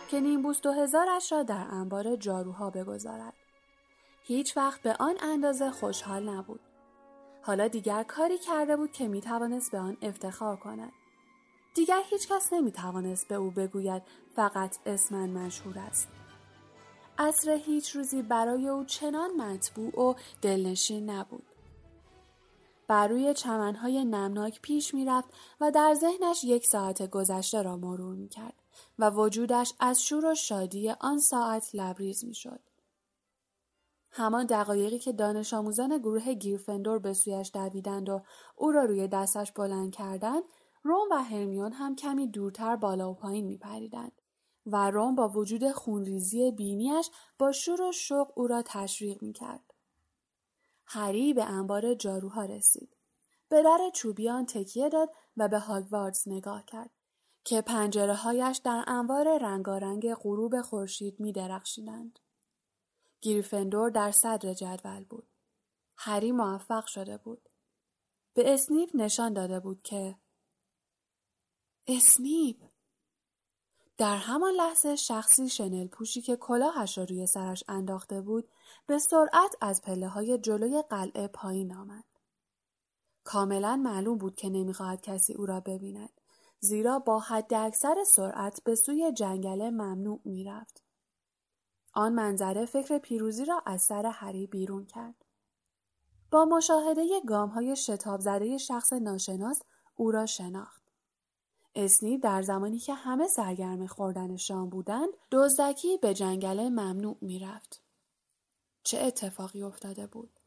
که 0.10 0.20
نیمبوست 0.20 0.66
و 0.66 0.72
هزارش 0.72 1.32
را 1.32 1.44
در 1.44 1.68
انبار 1.72 2.16
جاروها 2.16 2.70
بگذارد. 2.70 3.34
هیچ 4.24 4.58
وقت 4.58 4.82
به 4.82 4.94
آن 5.00 5.16
اندازه 5.22 5.72
خوشحال 5.72 6.30
نبود. 6.30 6.60
حالا 7.42 7.68
دیگر 7.68 8.04
کاری 8.04 8.38
کرده 8.38 8.78
بود 8.78 8.92
که 8.92 9.08
می‌توانست 9.08 9.72
به 9.72 9.80
آن 9.80 9.98
افتخار 10.02 10.56
کند. 10.56 10.92
دیگر 11.74 12.02
هیچ 12.10 12.28
کس 12.28 12.54
نمی 12.54 12.72
توانست 12.72 13.28
به 13.28 13.36
او 13.36 13.52
بگوید 13.52 14.04
فقط 14.36 14.78
اسم 14.86 15.16
من 15.16 15.30
مشهور 15.30 15.80
است. 15.80 16.08
عصر 17.18 17.52
هیچ 17.52 17.96
روزی 17.96 18.22
برای 18.22 18.68
او 18.68 18.84
چنان 18.84 19.32
مطبوع 19.42 20.00
و 20.00 20.14
دلنشین 20.42 21.10
نبود. 21.10 21.51
بر 22.92 23.08
روی 23.08 23.34
چمنهای 23.34 24.06
نمناک 24.06 24.62
پیش 24.62 24.94
می‌رفت 24.94 25.30
و 25.62 25.72
در 25.72 25.94
ذهنش 25.94 26.44
یک 26.44 26.68
ساعت 26.68 27.10
گذشته 27.10 27.62
را 27.62 27.78
مرور 27.78 28.16
می 28.16 28.28
کرد 28.28 28.54
و 29.00 29.10
وجودش 29.10 29.74
از 29.80 30.04
شور 30.04 30.26
و 30.26 30.36
شادی 30.36 30.90
آن 30.90 31.20
ساعت 31.20 31.70
لبریز 31.74 32.26
می 32.26 32.34
شد. 32.34 32.60
همان 34.12 34.46
دقایقی 34.46 35.00
که 35.00 35.12
دانش 35.12 35.54
آموزان 35.54 35.98
گروه 35.98 36.34
گیرفندور 36.34 37.00
به 37.00 37.14
سویش 37.14 37.52
دویدند 37.54 38.10
و 38.10 38.22
او 38.56 38.72
را 38.72 38.86
روی 38.86 39.08
دستش 39.08 39.52
بلند 39.52 39.92
کردند 39.92 40.44
روم 40.84 41.08
و 41.12 41.24
هرمیون 41.24 41.72
هم 41.72 41.96
کمی 41.96 42.28
دورتر 42.28 42.76
بالا 42.76 43.12
و 43.12 43.14
پایین 43.14 43.46
می 43.46 43.58
پریدند 43.58 44.22
و 44.66 44.92
روم 44.92 45.16
با 45.16 45.30
وجود 45.30 45.72
خونریزی 45.72 46.52
بینیش 46.52 47.10
با 47.40 47.52
شور 47.52 47.82
و 47.82 47.92
شوق 47.92 48.32
او 48.36 48.48
را 48.48 48.62
تشویق 48.66 49.24
می 49.24 49.34
کرد. 49.34 49.71
هری 50.94 51.34
به 51.34 51.44
انبار 51.44 51.94
جاروها 51.94 52.46
رسید. 52.46 52.98
به 53.50 53.64
در 53.64 53.92
چوبیان 53.94 54.46
تکیه 54.46 54.90
داد 54.90 55.10
و 55.38 55.48
به 55.48 55.60
هاگواردز 55.60 56.28
نگاه 56.28 56.66
کرد 56.66 56.90
که 57.44 57.62
پنجره 57.62 58.14
هایش 58.14 58.58
در 58.58 58.84
انبار 58.88 59.38
رنگارنگ 59.38 60.14
غروب 60.14 60.62
خورشید 60.62 61.20
می 61.20 61.32
درخشیدند. 61.32 62.20
گریفندور 63.22 63.90
در 63.90 64.12
صدر 64.12 64.54
جدول 64.54 65.04
بود. 65.04 65.28
هری 65.98 66.32
موفق 66.32 66.86
شده 66.86 67.18
بود. 67.18 67.50
به 68.34 68.54
اسنیپ 68.54 68.90
نشان 68.94 69.34
داده 69.34 69.60
بود 69.60 69.82
که 69.82 70.16
اسنیپ 71.88 72.71
در 73.98 74.18
همان 74.18 74.54
لحظه 74.54 74.96
شخصی 74.96 75.50
شنل 75.50 75.88
پوشی 75.88 76.22
که 76.22 76.36
کلاهش 76.36 76.98
را 76.98 77.04
روی 77.04 77.28
سرش 77.28 77.64
انداخته 77.68 78.22
بود 78.22 78.50
به 78.88 79.00
سرعت 79.00 79.56
از 79.62 79.82
پله 79.82 80.08
های 80.08 80.38
جلوی 80.38 80.82
قلعه 80.90 81.28
پایین 81.28 81.74
آمد. 81.74 82.04
کاملا 83.24 83.76
معلوم 83.76 84.18
بود 84.18 84.36
که 84.36 84.50
نمی‌خواهد 84.50 85.02
کسی 85.02 85.34
او 85.34 85.46
را 85.46 85.60
ببیند 85.60 86.22
زیرا 86.60 87.00
با 87.00 87.20
حد 87.20 87.54
اکثر 87.54 88.04
سرعت 88.08 88.64
به 88.64 88.76
سوی 88.76 89.12
جنگل 89.12 89.70
ممنوع 89.70 90.20
می‌رفت. 90.26 90.84
آن 91.94 92.14
منظره 92.14 92.66
فکر 92.66 92.98
پیروزی 92.98 93.46
را 93.46 93.64
از 93.66 93.82
سر 93.82 94.06
هری 94.06 94.48
بیرون 94.48 94.86
کرد. 94.86 95.26
با 96.32 96.46
مشاهده 96.46 97.22
گام 97.28 97.50
های 97.50 97.76
شتاب 97.76 98.20
زده 98.20 98.58
شخص 98.58 98.94
ناشناس 98.94 99.62
او 99.96 100.12
را 100.12 100.26
شناخت. 100.26 100.81
اسنی 101.76 102.18
در 102.18 102.42
زمانی 102.42 102.80
که 102.80 102.94
همه 102.94 103.28
سرگرم 103.28 103.88
خوردن 103.88 104.38
شام 104.38 104.70
بودند 104.70 105.10
دزدکی 105.32 105.98
به 105.98 106.14
جنگل 106.14 106.70
ممنوع 106.70 107.18
می‌رفت. 107.22 107.82
چه 108.84 109.00
اتفاقی 109.00 109.62
افتاده 109.64 110.08
بود؟ 110.08 110.40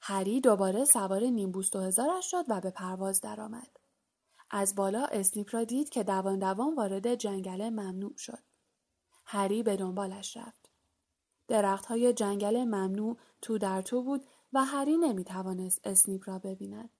هری 0.00 0.40
دوباره 0.40 0.84
سوار 0.84 1.24
نیمبوست 1.24 1.76
و 1.76 1.80
هزارش 1.80 2.30
شد 2.30 2.44
و 2.48 2.60
به 2.60 2.70
پرواز 2.70 3.20
درآمد. 3.20 3.70
از 4.50 4.74
بالا 4.74 5.04
اسنیپ 5.04 5.54
را 5.54 5.64
دید 5.64 5.88
که 5.88 6.02
دوان 6.02 6.38
دوان 6.38 6.74
وارد 6.74 7.14
جنگل 7.14 7.68
ممنوع 7.68 8.16
شد. 8.16 8.42
هری 9.24 9.62
به 9.62 9.76
دنبالش 9.76 10.36
رفت. 10.36 10.70
درخت 11.48 11.86
های 11.86 12.12
جنگل 12.12 12.64
ممنوع 12.64 13.16
تو 13.42 13.58
در 13.58 13.82
تو 13.82 14.02
بود 14.02 14.26
و 14.52 14.64
هری 14.64 14.96
نمی 14.96 15.24
توانست 15.24 15.80
اسنیپ 15.84 16.28
را 16.28 16.38
ببیند. 16.38 16.90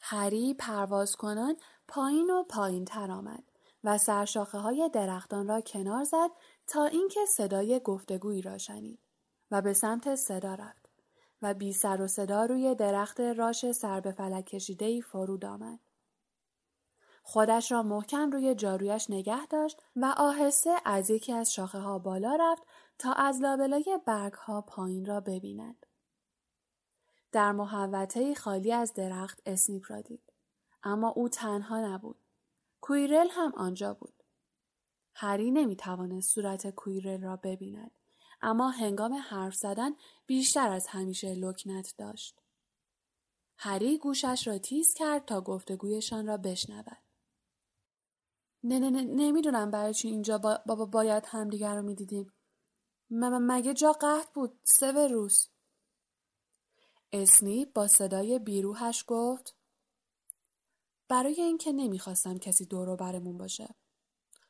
هری 0.00 0.54
پرواز 0.54 1.16
کنان 1.16 1.56
پایین 1.88 2.30
و 2.30 2.42
پایین 2.42 2.84
تر 2.84 3.10
آمد 3.10 3.44
و 3.84 3.98
سرشاخه 3.98 4.58
های 4.58 4.90
درختان 4.92 5.48
را 5.48 5.60
کنار 5.60 6.04
زد 6.04 6.30
تا 6.66 6.84
اینکه 6.84 7.20
صدای 7.26 7.80
گفتگویی 7.80 8.42
را 8.42 8.58
شنید 8.58 9.00
و 9.50 9.62
به 9.62 9.72
سمت 9.72 10.14
صدا 10.14 10.54
رفت 10.54 10.88
و 11.42 11.54
بی 11.54 11.72
سر 11.72 12.00
و 12.00 12.06
صدا 12.06 12.44
روی 12.44 12.74
درخت 12.74 13.20
راش 13.20 13.72
سر 13.72 14.00
به 14.00 14.12
فلک 14.12 14.46
کشیده 14.46 14.84
ای 14.84 15.00
فرود 15.00 15.44
آمد. 15.44 15.80
خودش 17.22 17.72
را 17.72 17.82
محکم 17.82 18.30
روی 18.30 18.54
جارویش 18.54 19.10
نگه 19.10 19.46
داشت 19.46 19.82
و 19.96 20.14
آهسته 20.16 20.70
از 20.84 21.10
یکی 21.10 21.32
از 21.32 21.52
شاخه 21.52 21.78
ها 21.78 21.98
بالا 21.98 22.36
رفت 22.40 22.62
تا 22.98 23.12
از 23.12 23.40
لابلای 23.42 24.00
برگ 24.06 24.32
ها 24.32 24.60
پایین 24.60 25.04
را 25.04 25.20
ببیند. 25.20 25.86
در 27.32 27.52
محوطه 27.52 28.34
خالی 28.34 28.72
از 28.72 28.94
درخت 28.94 29.42
اسنیپ 29.46 29.84
را 29.88 30.00
دید. 30.00 30.32
اما 30.82 31.08
او 31.08 31.28
تنها 31.28 31.80
نبود. 31.80 32.16
کویرل 32.80 33.28
هم 33.30 33.52
آنجا 33.56 33.94
بود. 33.94 34.22
هری 35.14 35.50
نمی 35.50 35.76
توانست 35.76 36.34
صورت 36.34 36.70
کویرل 36.70 37.22
را 37.22 37.36
ببیند. 37.36 37.90
اما 38.42 38.70
هنگام 38.70 39.14
حرف 39.14 39.54
زدن 39.54 39.90
بیشتر 40.26 40.72
از 40.72 40.86
همیشه 40.86 41.34
لکنت 41.34 41.94
داشت. 41.98 42.40
هری 43.56 43.98
گوشش 43.98 44.46
را 44.46 44.58
تیز 44.58 44.94
کرد 44.94 45.24
تا 45.24 45.40
گفتگویشان 45.40 46.26
را 46.26 46.36
بشنود. 46.36 46.98
نه 48.64 48.78
نه 48.78 48.90
نه 48.90 49.02
نمی‌دونم 49.02 49.70
برای 49.70 49.94
چی 49.94 50.08
اینجا 50.08 50.38
با, 50.38 50.60
با, 50.66 50.84
باید 50.84 51.24
همدیگر 51.26 51.76
رو 51.76 51.82
می‌دیدیم. 51.82 52.32
مگه 53.10 53.74
جا 53.74 53.92
قهد 53.92 54.32
بود 54.32 54.60
روز. 55.10 55.48
اسنیپ 57.12 57.72
با 57.72 57.88
صدای 57.88 58.38
بیروهش 58.38 59.04
گفت 59.06 59.54
برای 61.08 61.40
اینکه 61.40 61.72
نمی‌خواستم 61.72 62.38
کسی 62.38 62.66
دورو 62.66 62.96
برمون 62.96 63.38
باشه. 63.38 63.74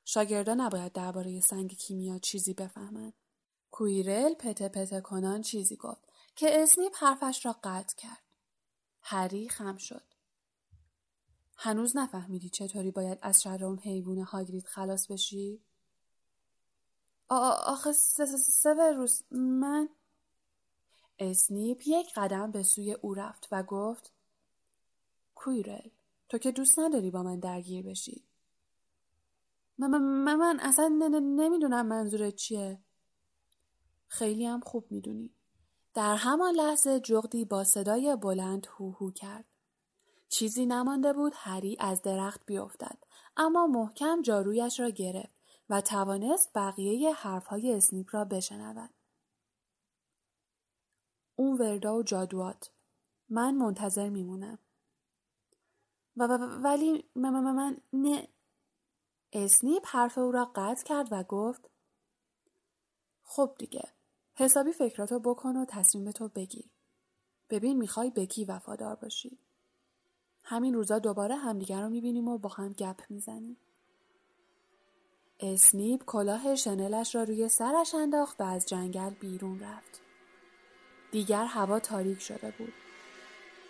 شاگردا 0.04 0.54
نباید 0.54 0.92
درباره 0.92 1.40
سنگ 1.40 1.72
کیمیا 1.72 2.18
چیزی 2.18 2.54
بفهمن. 2.54 3.12
کویرل 3.70 4.34
پته 4.34 4.68
پته 4.68 5.00
کنان 5.00 5.42
چیزی 5.42 5.76
گفت 5.76 6.04
که 6.36 6.62
اسنیپ 6.62 6.92
حرفش 6.96 7.46
را 7.46 7.56
قطع 7.64 7.96
کرد. 7.96 8.22
هری 9.02 9.48
خم 9.48 9.76
شد. 9.76 10.04
هنوز 11.56 11.96
نفهمیدی 11.96 12.48
چطوری 12.48 12.90
باید 12.90 13.18
از 13.22 13.42
شر 13.42 13.64
اون 13.64 13.78
حیوان 13.78 14.18
هاگرید 14.18 14.66
خلاص 14.66 15.06
بشی؟ 15.06 15.64
آخه 17.28 17.92
سوروس 18.62 19.22
من 19.30 19.88
اسنیپ 21.18 21.82
یک 21.86 22.12
قدم 22.16 22.50
به 22.50 22.62
سوی 22.62 22.92
او 22.92 23.14
رفت 23.14 23.48
و 23.52 23.62
گفت 23.62 24.12
کویرل 25.34 25.88
تو 26.28 26.38
که 26.38 26.52
دوست 26.52 26.78
نداری 26.78 27.10
با 27.10 27.22
من 27.22 27.40
درگیر 27.40 27.86
بشی. 27.86 28.24
من, 29.78 29.90
من, 29.90 30.34
من 30.34 30.60
اصلا 30.60 30.88
نمی‌دونم 31.20 31.86
منظورت 31.86 32.36
چیه. 32.36 32.78
خیلی 34.08 34.46
هم 34.46 34.60
خوب 34.60 34.84
می‌دونی. 34.90 35.30
در 35.94 36.14
همان 36.16 36.54
لحظه 36.54 37.00
جغدی 37.00 37.44
با 37.44 37.64
صدای 37.64 38.16
بلند 38.16 38.66
هوهو 38.66 39.10
کرد. 39.10 39.44
چیزی 40.28 40.66
نمانده 40.66 41.12
بود 41.12 41.32
هری 41.36 41.76
از 41.80 42.02
درخت 42.02 42.40
بیفتد 42.46 42.98
اما 43.36 43.66
محکم 43.66 44.22
جارویش 44.22 44.80
را 44.80 44.88
گرفت 44.90 45.38
و 45.70 45.80
توانست 45.80 46.50
بقیه 46.54 47.12
حرفهای 47.12 47.74
اسنیپ 47.74 48.08
را 48.12 48.24
بشنود. 48.24 48.90
اون 51.38 51.58
وردا 51.58 51.96
و 51.96 52.02
جادوات. 52.02 52.70
من 53.28 53.54
منتظر 53.54 54.08
میمونم. 54.08 54.58
و 56.16 56.26
ولی 56.62 57.04
من, 57.14 57.30
من, 57.30 57.54
من 57.54 57.76
نه. 57.92 58.28
اسنیپ 59.32 59.82
حرف 59.86 60.18
او 60.18 60.32
را 60.32 60.44
قطع 60.54 60.84
کرد 60.84 61.08
و 61.10 61.22
گفت 61.22 61.70
خب 63.22 63.54
دیگه 63.58 63.88
حسابی 64.34 64.72
فکراتو 64.72 65.20
بکن 65.20 65.56
و 65.56 65.64
تصمیمتو 65.68 66.28
بگیر. 66.28 66.70
ببین 67.50 67.76
می‌خوای 67.76 68.10
به 68.10 68.26
کی 68.26 68.44
وفادار 68.44 68.96
باشی. 68.96 69.38
همین 70.42 70.74
روزا 70.74 70.98
دوباره 70.98 71.36
همدیگر 71.36 71.82
رو 71.82 71.88
می‌بینیم 71.88 72.28
و 72.28 72.38
با 72.38 72.48
هم 72.48 72.72
گپ 72.72 73.00
می‌زنیم. 73.10 73.56
اسنیپ 75.40 76.04
کلاه 76.04 76.54
شنلش 76.54 77.14
را 77.14 77.22
روی 77.22 77.48
سرش 77.48 77.94
انداخت 77.94 78.40
و 78.40 78.44
از 78.44 78.66
جنگل 78.66 79.10
بیرون 79.10 79.60
رفت. 79.60 80.07
دیگر 81.10 81.44
هوا 81.44 81.80
تاریک 81.80 82.20
شده 82.20 82.52
بود. 82.58 82.72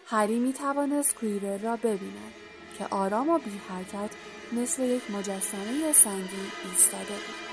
هری 0.07 0.39
می 0.39 0.53
توانست 0.53 1.15
کویرل 1.15 1.59
را 1.59 1.77
ببیند 1.77 2.33
که 2.79 2.87
آرام 2.91 3.29
و 3.29 3.39
بی 3.39 3.61
حرکت 3.69 4.11
مثل 4.53 4.83
یک 4.83 5.11
مجسمه 5.11 5.93
سنگی 5.93 6.53
ایستاده 6.65 7.15
بود. 7.15 7.48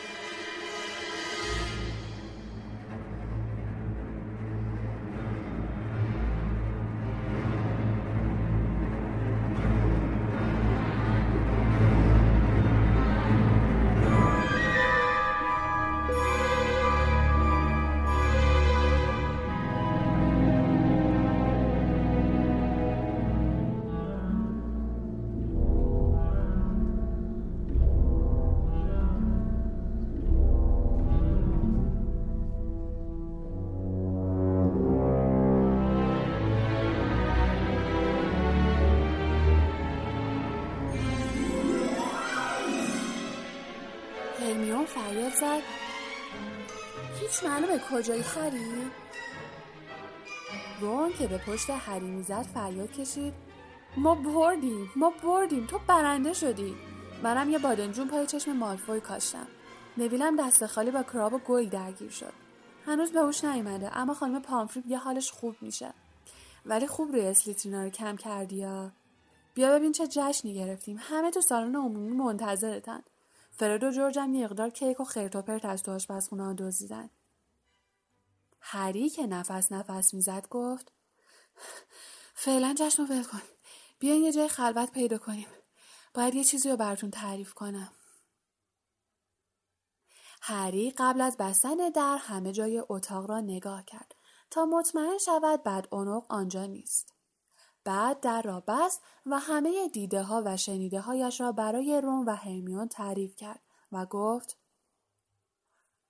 کجایی 47.92 48.22
هری 48.22 48.92
رون 50.82 51.14
که 51.14 51.28
به 51.28 51.38
پشت 51.38 51.70
هری 51.70 52.08
می‌زد 52.08 52.42
فریاد 52.42 52.92
کشید. 52.92 53.34
ما 53.98 54.16
بردیم 54.16 54.92
ما 54.96 55.14
بردیم. 55.24 55.66
تو 55.66 55.80
برنده 55.88 56.34
شدی. 56.34 56.76
منم 57.24 57.50
یه 57.50 57.60
بادنجون 57.60 58.08
پای 58.08 58.28
چشم 58.28 58.52
مالفوی 58.52 59.00
کاشتم. 59.00 59.48
نویلم 59.98 60.36
دست 60.36 60.66
خالی 60.66 60.92
با 60.92 61.04
کراب 61.04 61.34
و 61.34 61.38
گوی 61.38 61.66
درگیر 61.66 62.10
شد. 62.10 62.34
هنوز 62.86 63.12
به 63.12 63.20
هوش 63.20 63.44
نیومده 63.44 63.98
اما 63.98 64.14
خانم 64.14 64.42
پامفریب 64.42 64.88
یه 64.88 64.98
حالش 64.98 65.32
خوب 65.32 65.56
میشه. 65.62 65.94
ولی 66.66 66.88
خوب 66.88 67.12
روی 67.12 67.22
اسلیترینا 67.22 67.84
رو 67.84 67.90
کم 67.90 68.16
کردی 68.16 68.56
یا؟ 68.56 68.92
بیا 69.54 69.76
ببین 69.76 69.92
چه 69.92 70.08
جشنی 70.08 70.54
گرفتیم. 70.54 70.98
همه 71.00 71.32
تو 71.32 71.42
سالن 71.42 71.76
عمومی 71.76 72.12
منتظرتن. 72.12 73.04
فرد 73.52 73.84
و 73.84 73.92
جورجم 73.92 74.34
یه 74.34 74.46
مقدار 74.46 74.70
کیک 74.70 75.00
و 75.00 75.04
خرت 75.04 75.36
و 75.36 75.42
پرت 75.42 75.66
از 75.66 75.84
تو 75.84 75.92
آشپزخونه 75.92 76.54
دزدیدن. 76.54 77.10
هری 78.68 79.10
که 79.10 79.28
نفس 79.28 79.72
نفس 79.72 80.14
می‌زد 80.14 80.48
گفت 80.50 80.92
فعلا 82.34 82.76
جشن 82.78 83.04
رو 83.04 83.10
ول 83.10 83.24
کن 83.24 83.42
بیاین 84.00 84.24
یه 84.24 84.32
جای 84.32 84.48
خلوت 84.48 84.92
پیدا 84.92 85.18
کنیم 85.18 85.48
باید 86.14 86.36
یه 86.36 86.44
چیزی 86.44 86.70
رو 86.70 86.78
براتون 86.78 87.12
تعریف 87.12 87.54
کنم 87.54 87.92
هری 90.42 90.94
قبل 90.98 91.22
از 91.22 91.38
بستن 91.38 91.90
در 91.90 92.18
همه 92.18 92.52
جای 92.52 92.84
اتاق 92.90 93.30
را 93.30 93.40
نگاه 93.40 93.86
کرد 93.86 94.16
تا 94.52 94.66
مطمئن 94.66 95.18
شود 95.18 95.64
بعد 95.64 95.88
اونق 95.92 96.26
آنجا 96.30 96.66
نیست. 96.66 97.14
بعد 97.84 98.20
در 98.20 98.42
را 98.42 98.64
بست 98.68 99.02
و 99.26 99.40
همه 99.40 99.88
دیده 99.88 100.24
ها 100.24 100.44
و 100.46 100.58
شنیده 100.58 101.00
هایش 101.00 101.42
را 101.42 101.52
برای 101.52 102.02
روم 102.02 102.26
و 102.26 102.30
هرمیون 102.30 102.88
تعریف 102.88 103.36
کرد 103.36 103.62
و 103.92 104.06
گفت 104.06 104.58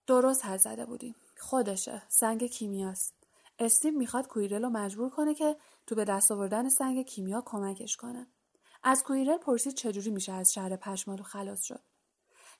درست 0.07 0.45
حد 0.45 0.57
زده 0.57 0.85
بودیم. 0.85 1.15
خودشه. 1.37 2.03
سنگ 2.07 2.43
کیمیاست. 2.43 3.13
استیو 3.59 3.97
می‌خواد 3.97 4.27
کویرل 4.27 4.63
رو 4.63 4.69
مجبور 4.69 5.09
کنه 5.09 5.33
که 5.33 5.57
تو 5.87 5.95
به 5.95 6.05
دست 6.05 6.31
آوردن 6.31 6.69
سنگ 6.69 7.05
کیمیا 7.05 7.43
کمکش 7.45 7.97
کنه. 7.97 8.27
از 8.83 9.03
کویرل 9.03 9.37
پرسید 9.37 9.73
چجوری 9.73 10.09
میشه 10.11 10.33
از 10.33 10.53
شهر 10.53 10.75
پشمالو 10.75 11.23
خلاص 11.23 11.63
شد. 11.63 11.83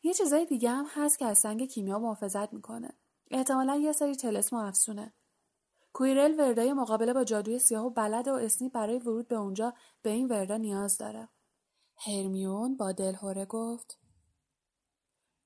یه 0.03 0.13
چیزای 0.13 0.45
دیگه 0.45 0.69
هم 0.69 0.85
هست 0.89 1.19
که 1.19 1.25
از 1.25 1.39
سنگ 1.39 1.65
کیمیا 1.65 1.99
محافظت 1.99 2.53
می‌کنه. 2.53 2.93
احتمالا 3.31 3.75
یه 3.75 3.91
سری 3.91 4.15
تلسم 4.15 4.55
و 4.55 4.59
افسونه. 4.59 5.13
کویرل 5.93 6.39
وردای 6.39 6.73
مقابله 6.73 7.13
با 7.13 7.23
جادوی 7.23 7.59
سیاه 7.59 7.85
و 7.85 7.89
بلد 7.89 8.27
و 8.27 8.33
اسنی 8.33 8.69
برای 8.69 8.99
ورود 8.99 9.27
به 9.27 9.35
اونجا 9.35 9.73
به 10.01 10.09
این 10.09 10.27
وردا 10.27 10.57
نیاز 10.57 10.97
داره. 10.97 11.29
هرمیون 11.97 12.77
با 12.77 12.91
دلهوره 12.91 13.45
گفت 13.45 13.99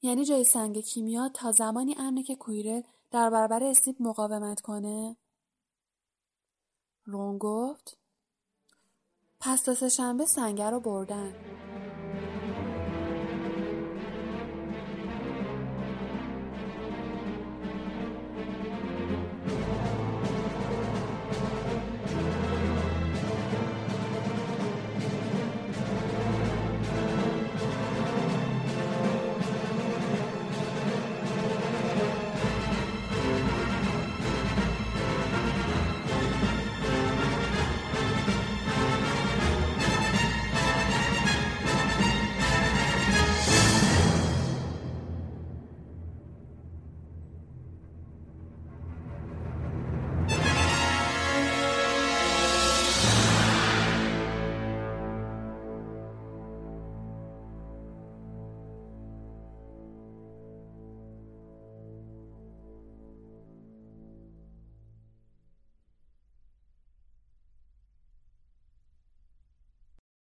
یعنی 0.01 0.25
جای 0.25 0.43
سنگ 0.43 0.79
کیمیا 0.79 1.29
تا 1.29 1.51
زمانی 1.51 1.95
امنه 1.97 2.23
که 2.23 2.35
کویرل 2.35 2.81
در 3.11 3.29
برابر 3.29 3.63
اسنیپ 3.63 3.95
مقاومت 3.99 4.61
کنه؟ 4.61 5.17
رون 7.05 7.37
گفت 7.37 7.97
پس 9.39 9.61
تا 9.61 9.89
شنبه 9.89 10.25
سنگه 10.25 10.69
رو 10.69 10.79
بردن. 10.79 11.33